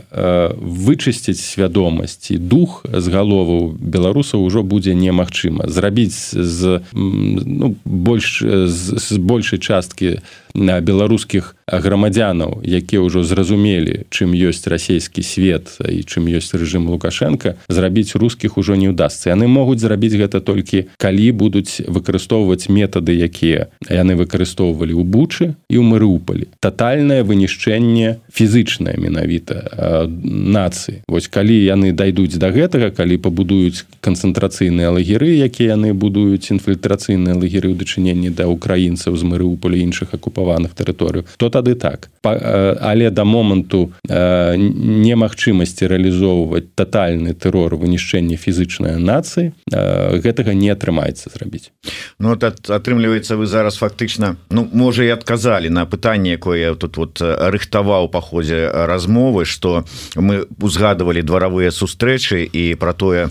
вычысціць 0.62 1.43
свядомасць 1.43 2.32
і 2.32 2.38
дух 2.38 2.86
з 2.88 3.08
галоваў 3.12 3.81
беларусаў 3.82 4.46
ужо 4.46 4.63
будзе 4.63 4.94
немагчыма 4.94 5.65
зрабіць 5.67 6.38
з 6.38 6.82
ну, 6.94 7.76
больш 7.86 8.41
з, 8.46 9.00
з 9.02 9.17
большай 9.17 9.60
часткі 9.60 10.22
на 10.54 10.80
беларускіх 10.82 11.56
грамадзянаў 11.72 12.60
якія 12.66 13.00
ўжо 13.00 13.24
зразумелі 13.24 14.04
чым 14.12 14.36
ёсць 14.36 14.68
расійскі 14.68 15.24
свет 15.24 15.80
і 15.80 16.04
чым 16.04 16.28
ёсць 16.28 16.52
рэжым 16.52 16.90
лукашенко 16.92 17.56
зрабіць 17.72 18.18
рускіх 18.20 18.58
ужо 18.58 18.76
не 18.76 18.92
ўдасся 18.92 19.32
яны 19.32 19.48
могуць 19.48 19.80
зрабіць 19.80 20.20
гэта 20.20 20.44
толькі 20.44 20.92
калі 20.98 21.32
будуць 21.32 21.80
выкарыстоўваць 21.88 22.68
метады 22.68 23.16
якія 23.16 23.72
яны 23.88 24.20
выкарыстоўвалі 24.20 24.92
ў 24.92 25.04
бучы 25.08 25.46
і 25.72 25.76
ў 25.80 25.84
марыупалі 25.88 26.52
тотальнае 26.60 27.24
вынішчэнне 27.24 28.20
фізычнае 28.28 28.98
менавіта 28.98 30.10
нацыі. 30.26 31.06
Вось 31.08 31.32
калі 31.32 31.56
яны 31.56 31.96
дайдуць 31.96 32.36
до 32.36 32.52
гэтага 32.52 32.92
калі 32.92 33.16
пабудуюць 33.22 33.88
канцэнтрацыйныя 34.04 34.92
лагеры 34.92 35.32
якія 35.40 35.80
яны 35.80 35.96
будуюць 35.96 36.52
інфільтрацыйныя 36.52 37.40
лагеры 37.40 37.72
ў 37.72 37.80
дачыненні 37.80 38.36
да 38.36 38.52
украінцаў 38.52 39.16
з 39.16 39.24
марыуполя 39.24 39.80
іншых 39.80 40.12
акупа 40.12 40.42
акупаваных 40.42 40.74
тэрыторыю 40.74 41.26
то 41.38 41.50
тады 41.50 41.61
так. 41.76 42.10
Па, 42.21 42.34
але 42.82 43.10
да 43.10 43.24
моманту 43.24 43.93
э, 44.06 44.56
немагчымасці 44.58 45.89
рэалізоўваць 45.89 46.69
тотальны 46.78 47.34
тэрор 47.34 47.76
вынішчэння 47.82 48.38
фізычнай 48.38 49.02
нацыі 49.02 49.58
э, 49.74 50.21
гэтага 50.21 50.54
не 50.54 50.69
атрымаецца 50.69 51.34
зрабіць. 51.34 51.74
Ну 52.19 52.38
атрымліваецца 52.38 53.36
вы 53.36 53.45
зараз 53.45 53.82
фактычна 53.82 54.38
Ну 54.50 54.67
можа 54.74 55.04
і 55.04 55.10
адказалі 55.17 55.69
на 55.69 55.86
пытанне 55.86 56.38
якое 56.38 56.76
тут 56.76 56.97
вот 56.97 57.21
рыхтаваў 57.21 58.10
па 58.13 58.21
ходзе 58.21 58.69
размовы 58.69 59.45
что 59.45 59.86
мы 60.15 60.45
узгадывалі 60.62 61.21
дваравыя 61.26 61.71
сустрэчы 61.71 62.45
і 62.45 62.76
про 62.76 62.93
тое 62.93 63.30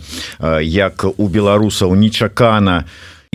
як 0.62 1.04
у 1.04 1.28
беларусаў 1.28 1.94
нечакана 1.94 2.84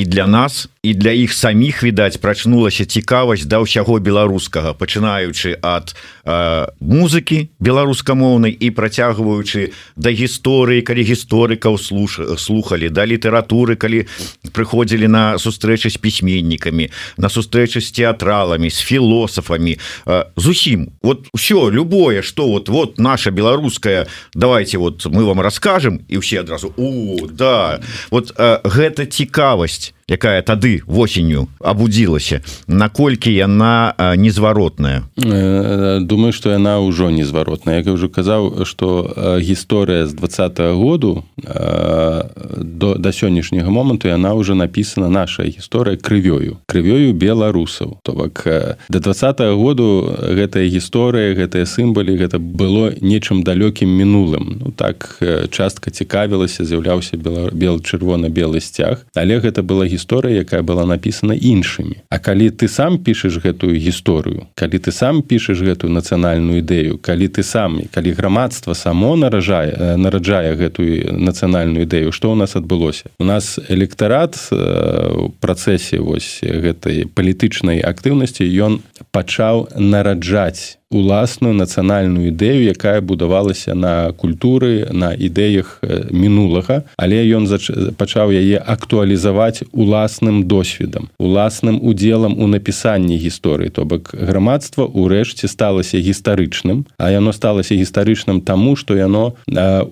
для 0.06 0.28
нас 0.28 0.68
і 0.86 0.94
для 0.94 1.12
іх 1.12 1.34
саміх 1.34 1.82
відаць 1.84 2.22
прачнулася 2.22 2.86
цікавасць 2.86 3.50
да 3.50 3.58
ўсяго 3.66 3.98
беларускага 3.98 4.78
пачынаючы 4.78 5.58
ад 5.66 5.98
э, 5.98 6.70
музыкі 6.78 7.50
беларускамоўнай 7.58 8.54
і 8.54 8.70
працягваючы 8.70 9.74
да 9.98 10.14
гісторыі 10.14 10.86
калі 10.86 11.02
гісторыкаў 11.10 11.82
слуш 11.82 12.22
слухали 12.38 12.94
да 12.94 13.02
літаратуры 13.10 13.74
калі 13.82 14.06
прыходзілі 14.54 15.10
на 15.10 15.24
сустрэчы 15.42 15.90
з 15.90 15.98
пісьменнікамі 15.98 16.94
на 17.18 17.34
сустрэчы 17.34 17.82
з 17.82 17.90
театраламі 17.90 18.70
з 18.70 18.78
філосафамі 18.78 19.82
э, 20.06 20.26
зусім. 20.38 20.94
Вот 21.02 21.26
все 21.34 21.74
любое 21.74 22.22
что 22.22 22.46
вот 22.46 22.70
вот 22.70 23.00
наша 23.02 23.32
беларуская 23.32 24.06
давайте 24.38 24.78
вот 24.78 25.02
мы 25.10 25.26
вам 25.26 25.42
расскажем 25.42 26.06
і 26.08 26.22
все 26.22 26.46
адразу 26.46 26.74
у 26.78 27.26
да 27.26 27.82
вот 28.12 28.38
э, 28.38 28.62
гэта 28.62 29.10
цікавасць 29.10 29.95
якая 30.08 30.42
тады 30.42 30.82
восенню 30.86 31.48
абудзілася. 31.60 32.42
Наколькі 32.68 33.34
яна 33.34 33.94
незваротная? 34.18 35.04
Думаю 35.18 36.34
что 36.34 36.54
яна 36.54 36.80
ўжо 36.80 37.10
незваротная. 37.10 37.82
Як 37.82 37.90
ўжо 37.90 38.10
казаў 38.10 38.66
что 38.66 39.10
гісторыя 39.42 40.06
з 40.06 40.14
двадцатого 40.14 40.78
году 40.78 41.24
до 41.42 42.96
да 42.96 43.10
сённяшняга 43.10 43.70
моманту 43.70 44.08
яна 44.08 44.34
уже 44.34 44.54
написана 44.54 45.10
наша 45.10 45.44
гісторыя 45.44 45.98
крывёю 45.98 46.62
крывёю 46.70 47.14
беларусаў 47.14 48.00
то 48.04 48.14
бок 48.14 48.46
до 48.90 49.00
двадцатого 49.00 49.58
году 49.58 50.06
гэтая 50.22 50.70
гісторыя 50.70 51.34
гэтыя 51.34 51.66
сімбалі 51.66 52.18
гэта 52.18 52.38
было 52.38 52.94
нечым 53.02 53.44
далёкім 53.44 53.90
мінулым 53.90 54.62
ну 54.62 54.72
так 54.72 55.18
частка 55.50 55.92
цікавілася 55.92 56.66
з'яўляўся 56.66 57.18
бел 57.18 57.50
бел 57.52 57.82
чырвона-белы 57.82 58.62
сцяг 58.62 59.06
але 59.16 59.40
гэта 59.40 59.64
была 59.64 59.86
гісторыя 59.86 59.95
якая 59.98 60.62
была 60.62 60.86
написана 60.86 61.34
іншымі. 61.34 62.04
А 62.10 62.20
калі 62.20 62.50
ты 62.50 62.68
сам 62.68 62.98
пішаш 62.98 63.38
гэтую 63.44 63.76
гісторыю 63.80 64.48
калі 64.56 64.78
ты 64.80 64.92
сам 64.92 65.22
пішаш 65.22 65.62
гэтую 65.62 65.92
нацыянальную 65.92 66.62
ідэю 66.62 66.98
калі 66.98 67.28
ты 67.28 67.44
сам 67.44 67.82
калі 67.92 68.12
грамадства 68.12 68.74
само 68.74 69.16
наражае 69.16 69.98
нараджае 69.98 70.56
гэтую 70.56 71.20
нацыянальную 71.20 71.86
ідэю 71.86 72.12
што 72.12 72.32
ў 72.32 72.36
нас 72.36 72.56
адбылося? 72.56 73.12
У 73.20 73.26
нас 73.26 73.60
электарат 73.70 74.36
у 74.52 75.30
працэсе 75.40 76.00
вось 76.00 76.40
гэтай 76.42 77.06
палітычнай 77.08 77.80
актыўнасці 77.80 78.44
ён 78.46 78.82
пачаў 79.12 79.70
нараджаць 79.76 80.78
уласную 80.92 81.54
нацыянальную 81.58 82.30
ідэю 82.30 82.70
якая 82.70 83.02
будавалася 83.02 83.74
на 83.74 84.14
культуры 84.14 84.86
на 84.94 85.14
ідэях 85.18 85.82
мінулага. 86.14 86.86
Але 86.98 87.26
ён 87.26 87.50
пачаў 87.98 88.30
яе 88.30 88.62
актуалізаваць 88.62 89.66
уласным 89.74 90.46
досведам 90.46 91.10
уласным 91.18 91.82
удзелам 91.82 92.38
у 92.38 92.48
напісанні 92.48 93.18
гісторыі. 93.18 93.70
То 93.74 93.86
бок 93.86 94.14
грамадства 94.14 94.86
ўрэшце 94.86 95.50
сталася 95.50 95.98
гістарычным 95.98 96.86
а 96.98 97.10
яно 97.10 97.34
сталася 97.34 97.74
гістарычным 97.74 98.42
таму 98.42 98.76
што 98.76 98.96
яно 98.96 99.34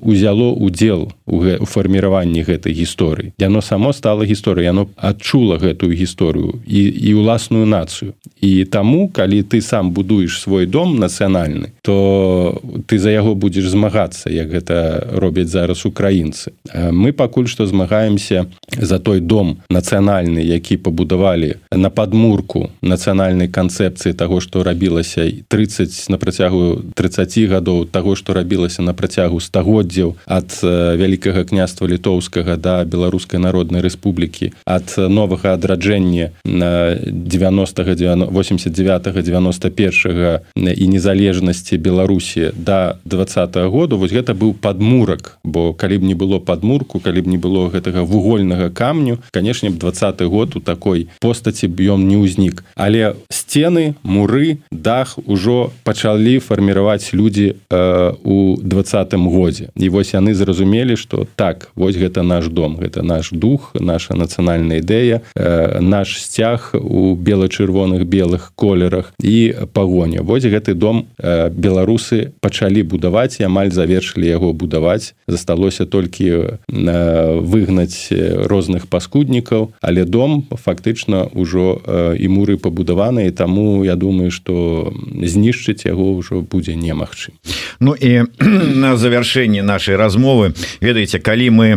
узяло 0.01 0.53
удзел 0.53 1.11
у, 1.25 1.65
фарміраванні 1.65 2.45
гэтай 2.45 2.73
гісторыі. 2.73 3.33
Яно 3.39 3.61
само 3.61 3.93
стало 3.93 4.23
гісторыяй 4.23 4.69
яно 4.69 4.87
адчула 4.97 5.57
гэтую 5.57 5.93
гісторыю 5.97 6.61
і, 6.67 6.81
і 6.85 7.13
уласную 7.13 7.65
нацыю. 7.65 8.13
І 8.41 8.65
таму 8.65 9.09
калі 9.09 9.41
ты 9.43 9.61
сам 9.61 9.91
будуеш 9.91 10.39
свой 10.39 10.65
дом 10.65 10.82
нацыянальны 10.91 11.71
то 11.81 12.59
ты 12.87 12.99
за 12.99 13.09
яго 13.09 13.35
будзеш 13.35 13.71
змагацца 13.71 14.29
як 14.29 14.51
гэта 14.51 15.07
робяць 15.15 15.47
зараз 15.47 15.85
украінцы. 15.85 16.51
Мы 16.73 17.13
пакуль 17.13 17.47
што 17.47 17.65
змагаемся 17.65 18.47
за 18.75 18.99
той 18.99 19.19
дом 19.19 19.63
нацыянальны 19.69 20.39
які 20.43 20.77
пабудавалі 20.77 21.55
на 21.71 21.89
падмурку 21.89 22.69
нацыянальнай 22.81 23.47
канцэпцыі 23.47 24.13
таго 24.13 24.39
што 24.41 24.63
рабілася 24.63 25.27
30 25.47 26.09
на 26.09 26.17
працягу 26.17 26.83
30 26.95 27.37
гадоў 27.49 27.85
таго 27.85 28.15
што 28.15 28.33
рабілася 28.33 28.81
на 28.81 28.93
працягу 28.93 29.39
стагоддзяў 29.39 30.15
ад 30.25 30.51
вялікага 30.63 31.43
княства 31.43 31.87
літоўскага 31.87 32.57
да 32.57 32.83
беларускай 32.85 33.39
народнай 33.39 33.81
рэспублікі 33.81 34.53
ад 34.65 34.93
новага 34.97 35.53
адраджэння 35.53 36.31
на 36.45 36.97
90 37.01 37.83
89 38.31 39.23
91 39.23 40.39
і 40.73 40.87
незалежнасці 40.87 41.77
беларусі 41.77 42.51
до 42.55 42.95
20 43.05 43.55
-го 43.55 43.69
году 43.69 43.97
вось 43.97 44.11
гэта 44.11 44.33
быў 44.33 44.53
падмурак. 44.53 45.37
Бо 45.43 45.73
калі 45.73 45.97
б 45.97 46.03
не 46.03 46.15
было 46.15 46.39
падмурку 46.39 46.99
калі 46.99 47.21
б 47.21 47.27
не 47.29 47.37
было 47.37 47.69
гэтага 47.69 48.03
вугольнага 48.03 48.69
камню 48.69 49.17
канешне 49.31 49.69
б 49.69 49.77
20 49.77 50.21
год 50.21 50.55
у 50.55 50.59
такой 50.59 51.07
постаці 51.19 51.67
б'ём 51.67 52.07
не 52.07 52.17
ўзнік. 52.17 52.63
Але 52.75 53.15
сцены 53.29 53.95
муры 54.03 54.57
дах 54.71 55.19
ужо 55.25 55.71
пачалі 55.83 56.39
фарміраваць 56.39 57.13
людзі 57.13 57.55
э, 57.69 58.13
у 58.23 58.57
двадцатым 58.61 59.29
годзе. 59.29 59.69
І 59.75 59.89
вось 59.89 60.13
яны 60.13 60.33
зразумелі 60.33 60.95
что 60.95 61.27
так 61.35 61.69
вось 61.75 61.95
гэта 61.95 62.23
наш 62.23 62.47
дом 62.47 62.77
гэта 62.77 63.01
наш 63.01 63.31
дух 63.31 63.71
наша 63.79 64.13
нацыянальная 64.15 64.79
ідэя 64.79 65.21
э, 65.35 65.79
наш 65.79 66.21
сцяг 66.21 66.71
у 66.73 67.15
бела-чырвоных 67.15 68.05
белых 68.05 68.53
колерах 68.55 69.13
і 69.19 69.55
пагоня. 69.73 70.21
Вось 70.21 70.45
гэты 70.63 70.79
дом 70.79 71.07
э, 71.19 71.49
беларусы 71.49 72.31
пачалі 72.39 72.83
будаваць 72.87 73.43
і 73.43 73.51
амаль 73.51 73.75
завершылі 73.75 74.23
яго 74.23 74.53
будаваць. 74.53 75.13
Засталося 75.27 75.85
толькі 75.85 76.27
э, 76.31 77.39
выгнаць 77.43 78.07
розных 78.47 78.87
паскуднікаў 78.87 79.73
але 79.81 80.05
дом 80.05 80.47
фактычна 80.47 81.27
ўжо 81.35 81.81
э, 81.83 82.15
і 82.15 82.27
муры 82.31 82.55
пабудаваныя 82.55 83.31
таму 83.31 83.83
я 83.83 83.95
думаю 83.95 84.31
что 84.31 84.93
знішчыць 85.19 85.83
яго 85.85 86.15
ўжо 86.15 86.41
будзе 86.41 86.75
немагчым 86.75 87.35
Ну 87.79 87.95
і 87.95 88.23
на 88.83 88.95
завяршэнні 88.95 89.61
нашай 89.61 89.95
размовы 89.95 90.53
ведаеце 90.81 91.19
калі 91.19 91.49
мы 91.49 91.67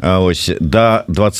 ось 0.00 0.50
до 0.60 1.04
два 1.08 1.30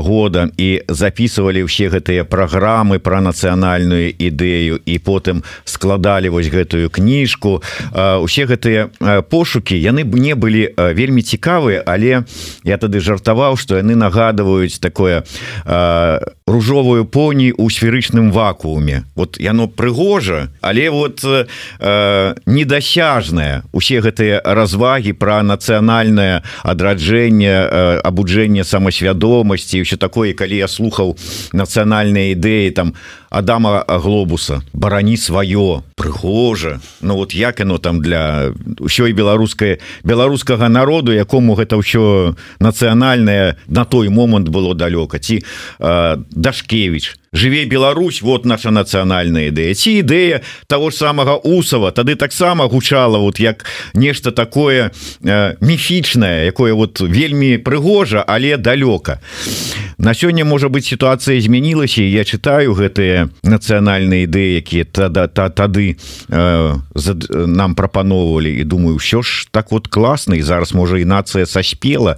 года 0.00 0.48
і 0.56 0.82
записывалі 0.88 1.66
ўсе 1.66 1.92
гэтыя 1.92 2.24
праграмы 2.24 2.98
про 2.98 3.20
нацыянальную 3.20 4.14
ідэю 4.16 4.80
і 4.86 4.94
потым 4.98 5.42
складалі 5.64 6.28
вось 6.28 6.45
гэтую 6.48 6.90
кніжку. 6.90 7.62
Усе 7.94 8.46
гэтыя 8.46 8.90
пошукі 9.30 9.76
яны 9.76 10.04
б 10.04 10.18
не 10.18 10.34
былі 10.34 10.72
вельмі 10.76 11.22
цікавыя 11.22 11.82
але 11.86 12.24
я 12.64 12.76
тады 12.78 13.00
жартаваў 13.00 13.56
что 13.56 13.76
яны 13.76 13.94
нагадваюць 13.94 14.78
такое 14.78 15.24
ружовую 16.46 17.04
поні 17.04 17.52
у 17.52 17.70
сферычным 17.70 18.30
вакууме. 18.30 19.04
Вот 19.14 19.36
яно 19.40 19.68
прыгожа 19.68 20.48
але 20.60 20.90
вот 20.90 21.24
недасяжная 22.46 23.62
усе 23.72 24.00
гэтыя 24.00 24.40
развагі 24.44 25.12
про 25.12 25.42
нацыянальное 25.42 26.42
адраджэнне 26.62 28.00
абуджэнне 28.04 28.64
самасвядомасці 28.64 29.82
все 29.82 29.96
такое. 29.96 30.32
Калі 30.34 30.56
я 30.56 30.68
слухаў 30.68 31.16
нацыянальныя 31.52 32.32
ідэі 32.32 32.70
там 32.70 32.94
Адама 33.30 33.84
глобуса 33.88 34.62
барані 34.72 35.16
сваё 35.16 35.82
прыгожа 35.96 36.35
Ну 37.00 37.16
вот 37.16 37.32
як 37.32 37.60
оно 37.60 37.78
там 37.78 38.00
для 38.00 38.52
ўсёй 38.78 39.12
беларускай 39.12 39.80
беларускага 40.04 40.68
народу 40.68 41.12
якому 41.12 41.56
гэта 41.56 41.80
ўсё 41.80 42.36
нацыянальнае 42.60 43.56
на 43.68 43.84
той 43.84 44.08
момант 44.08 44.48
было 44.48 44.74
далёка. 44.74 45.18
Ці 45.18 45.40
э, 45.40 46.16
Дашкевич 46.30 47.16
жыве 47.36 47.64
Беларусь 47.64 48.22
вот 48.22 48.44
наша 48.44 48.70
нацыянальная 48.70 49.52
ідэя. 49.52 49.74
Ці 49.76 50.00
ідэя 50.02 50.40
того 50.66 50.90
ж 50.90 50.96
самага 50.96 51.36
усава 51.36 51.92
тады 51.92 52.16
таксама 52.16 52.66
гучала 52.66 53.18
вот 53.18 53.38
як 53.38 53.64
нешта 53.94 54.32
такое 54.32 54.90
э, 55.22 55.54
міфічнае 55.60 56.46
якое 56.46 56.72
вот 56.72 57.00
вельмі 57.00 57.58
прыгожа 57.58 58.24
але 58.26 58.56
далёка. 58.56 59.20
На 59.98 60.14
сёння 60.14 60.44
можа 60.44 60.68
быть 60.68 60.84
сітуацыя 60.84 61.40
змянілася 61.40 62.02
я 62.02 62.24
читаю 62.24 62.72
гэтыя 62.74 63.28
нацыянальныя 63.44 64.24
ідэі 64.24 64.56
якія 64.64 64.84
тада 64.84 65.28
та 65.28 65.48
тады 65.48 65.96
э, 66.28 66.74
нам 67.46 67.74
прапаноўвалі 67.74 68.50
і 68.60 68.64
думаю 68.64 68.96
ўсё 68.96 69.22
ж 69.22 69.48
так 69.52 69.70
вот 69.70 69.88
класна 69.88 70.36
і 70.36 70.42
зараз 70.42 70.72
можа 70.74 70.98
і 70.98 71.04
нацыя 71.04 71.46
саспела. 71.46 72.16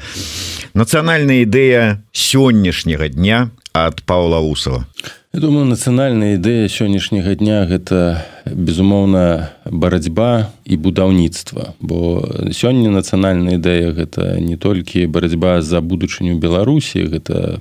Нацыянальная 0.75 1.43
ідэя 1.43 2.03
сённяшняга 2.13 3.09
дня 3.09 3.51
ад 3.87 4.03
Паўла 4.03 4.41
Усова 4.41 4.87
Я 5.35 5.41
думаю 5.41 5.69
нацыянальная 5.69 6.41
ідэя 6.41 6.73
сённяшняга 6.73 7.37
дня 7.37 7.69
гэта 7.69 8.25
безумоўна 8.49 9.53
барацьба 9.69 10.49
і 10.65 10.75
будаўніцтва. 10.81 11.77
Бо 11.85 12.25
сёння 12.49 12.89
нацыянальная 12.89 13.61
ідэя 13.61 13.93
гэта 13.93 14.41
не 14.41 14.57
толькі 14.57 15.05
барацьба 15.07 15.61
за 15.61 15.85
будучыню 15.85 16.41
беларусі 16.41 17.05
гэта 17.13 17.61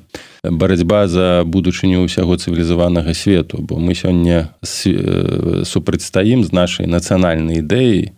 барацьба 0.52 1.08
за 1.08 1.44
будучыню 1.46 2.06
ўсяго 2.06 2.38
цывілізаванага 2.38 3.14
свету. 3.14 3.58
Бо 3.62 3.80
мы 3.80 3.96
сёння 3.96 4.54
супрацьстаім 4.64 6.44
з 6.44 6.52
нашай 6.52 6.86
нацыянальнай 6.88 7.64
ідэі 7.64 8.12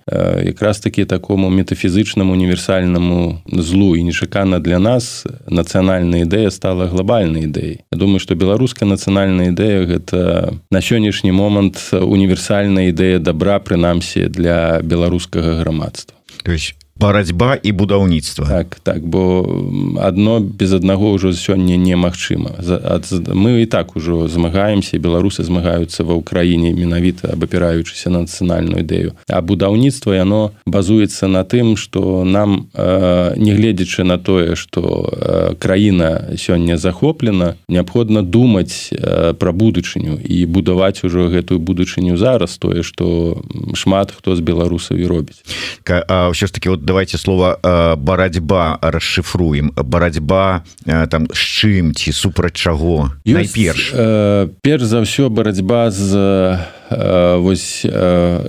якраз 0.45 0.79
такі 0.79 1.05
такому 1.05 1.49
метафізычнаму 1.49 2.33
універсальнаму 2.33 3.41
злу 3.45 3.95
і 3.95 4.03
нечакана 4.03 4.59
для 4.59 4.79
нас 4.79 5.25
нацыянальная 5.47 6.25
ідэя 6.25 6.49
стала 6.51 6.87
глобальнай 6.87 7.45
ідэй 7.45 7.79
Я 7.91 7.97
думаю 7.97 8.19
што 8.19 8.35
беларуская 8.35 8.89
нацыянальная 8.89 9.51
ідэя 9.51 9.85
гэта 9.85 10.53
на 10.71 10.79
сённяшні 10.81 11.31
момант 11.31 11.93
універсальная 11.93 12.89
ідэя 12.89 13.19
добра 13.19 13.59
прынамсі 13.59 14.27
для 14.27 14.81
беларускага 14.83 15.59
грамадства. 15.59 16.15
То 16.43 16.51
есть 16.51 16.75
барацьба 16.99 17.57
і 17.63 17.71
будаўніцтва. 17.71 18.45
Так 18.47 18.79
так 18.83 19.07
бо 19.07 19.47
одно 19.95 20.39
без 20.39 20.73
аднаго 20.73 21.15
ўжо 21.15 21.31
сёння 21.31 21.79
немагчыма. 21.79 22.59
Мы 23.33 23.63
і 23.63 23.65
так 23.65 23.95
ужо 23.95 24.27
змагаемся 24.27 24.99
беларусы 24.99 25.43
змагаюцца 25.43 26.03
ва 26.03 26.19
ўкраіне 26.19 26.75
менавіта 26.75 27.31
абапіраючыся 27.31 28.09
на 28.09 28.27
нацыянальную 28.27 28.83
ідэю. 28.83 29.15
А 29.31 29.41
будаўніцтва 29.41 30.19
яно 30.19 30.51
базуецца 30.65 31.27
на 31.31 31.47
тым 31.47 31.77
что 31.79 32.23
нам 32.27 32.67
негледзячы 32.75 34.03
на 34.03 34.17
тое 34.17 34.55
что 34.59 35.55
краіна 35.59 36.35
сёння 36.35 36.77
захоплена 36.77 37.55
неабходна 37.67 38.23
думаць 38.23 38.91
пра 39.39 39.51
будучыню 39.55 40.19
і 40.19 40.45
будаваць 40.45 41.03
ужо 41.07 41.31
гэтую 41.31 41.63
будучыню 41.63 42.17
зараз 42.17 42.57
тое 42.59 42.83
что 42.83 43.39
шмат 43.73 44.11
хто 44.11 44.35
з 44.35 44.43
беларусаў 44.43 44.99
і 44.99 45.05
робіць. 45.07 45.39
Ўсё 45.87 46.47
ж 46.47 46.51
таки 46.51 46.69
вот 46.69 46.88
давайте 46.89 47.17
слово 47.17 47.59
э, 47.61 47.95
барацьба 47.95 48.79
расшифруем 48.81 49.71
барацьба 49.75 50.63
э, 50.85 51.05
там 51.07 51.27
з 51.29 51.37
чым 51.37 51.93
ці 51.93 52.11
супраць 52.11 52.57
чаго? 52.57 53.13
Найперш. 53.25 53.93
э, 53.93 54.49
перш 54.65 54.83
за 54.89 55.05
ўсё 55.05 55.29
барацьба 55.29 55.93
з 55.93 56.09
вось 56.89 57.85
э, 57.85 57.91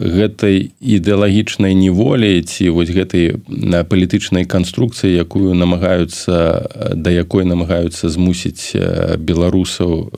гэтай 0.01 0.73
ідэалагічнай 0.81 1.75
неволі 1.77 2.41
ці 2.41 2.73
вось 2.73 2.89
гэтай 2.89 3.37
палітычнай 3.85 4.49
канструкцыі 4.49 5.13
якую 5.13 5.53
намагаюцца 5.53 6.97
да 6.97 7.11
якой 7.13 7.45
намагаюцца 7.45 8.09
змусіць 8.09 8.73
беларусаў 9.21 10.09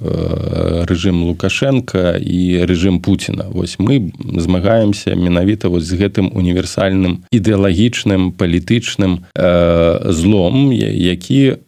рэжым 0.87 1.27
лукашенко 1.27 2.15
і 2.23 2.63
рэжым 2.63 3.03
Пуціна. 3.03 3.51
Вось 3.51 3.79
мы 3.83 4.15
змагаемся 4.39 5.19
менавіта 5.19 5.69
вось 5.69 5.91
з 5.91 5.99
гэтым 5.99 6.31
універсальным 6.31 7.27
ідэалагічным 7.35 8.33
палітычным 8.39 9.27
злом 9.35 10.71
які 10.73 11.59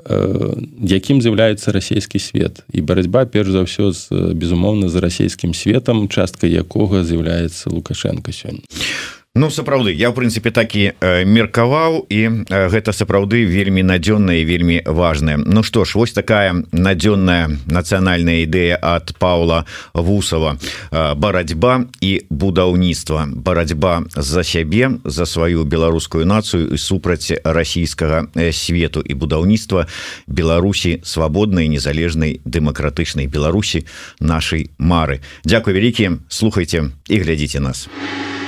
якім 0.78 1.18
з'яўляецца 1.18 1.72
расійскі 1.74 2.18
свет. 2.18 2.62
І 2.70 2.80
барацьба 2.80 3.26
перш 3.26 3.50
за 3.50 3.66
ўсё 3.66 3.90
з 3.90 4.06
безумоўна 4.38 4.86
з 4.88 4.96
расійскім 5.02 5.54
светом 5.54 6.06
частка 6.08 6.43
якога 6.46 7.04
з'яўляецца 7.04 7.70
лукашенко 7.70 8.32
сёння 8.32 8.62
Ну 9.36 9.50
сапраўды 9.50 9.90
я 9.90 10.12
в 10.12 10.14
прынцыпе 10.14 10.54
такі 10.54 10.94
меркаваў 11.02 12.06
і 12.06 12.46
гэта 12.46 12.92
сапраўды 12.94 13.42
вельмі 13.42 13.82
надзённая 13.82 14.46
вельмі 14.46 14.78
важная. 14.86 15.42
Ну 15.42 15.66
што 15.66 15.82
ж 15.82 15.98
вось 15.98 16.14
такая 16.14 16.62
надзённая 16.70 17.50
нацыянальная 17.66 18.46
ідэя 18.46 18.78
от 18.78 19.10
Паула 19.18 19.66
вусова 19.90 20.54
барацьба 21.18 21.90
і 21.98 22.22
будаўніцтва. 22.30 23.26
Барацьба 23.34 24.06
за 24.14 24.46
сябе 24.46 25.02
за 25.02 25.26
сваю 25.26 25.66
беларускую 25.66 26.22
нацыю 26.30 26.70
і 26.70 26.78
супраць 26.78 27.34
расійскага 27.42 28.30
свету 28.54 29.02
і 29.02 29.18
будаўніцтва 29.18 29.90
Беларусі 30.30 31.02
свабоднай 31.02 31.66
незалежнай 31.66 32.38
дэмакратычнай 32.46 33.26
Беларусі 33.26 33.82
нашай 34.20 34.70
мары. 34.78 35.26
Дякую 35.42 35.74
вялікі 35.74 36.22
слухайте 36.30 36.94
і 37.10 37.18
глядзіце 37.18 37.58
нас. 37.58 37.90
а 37.90 38.43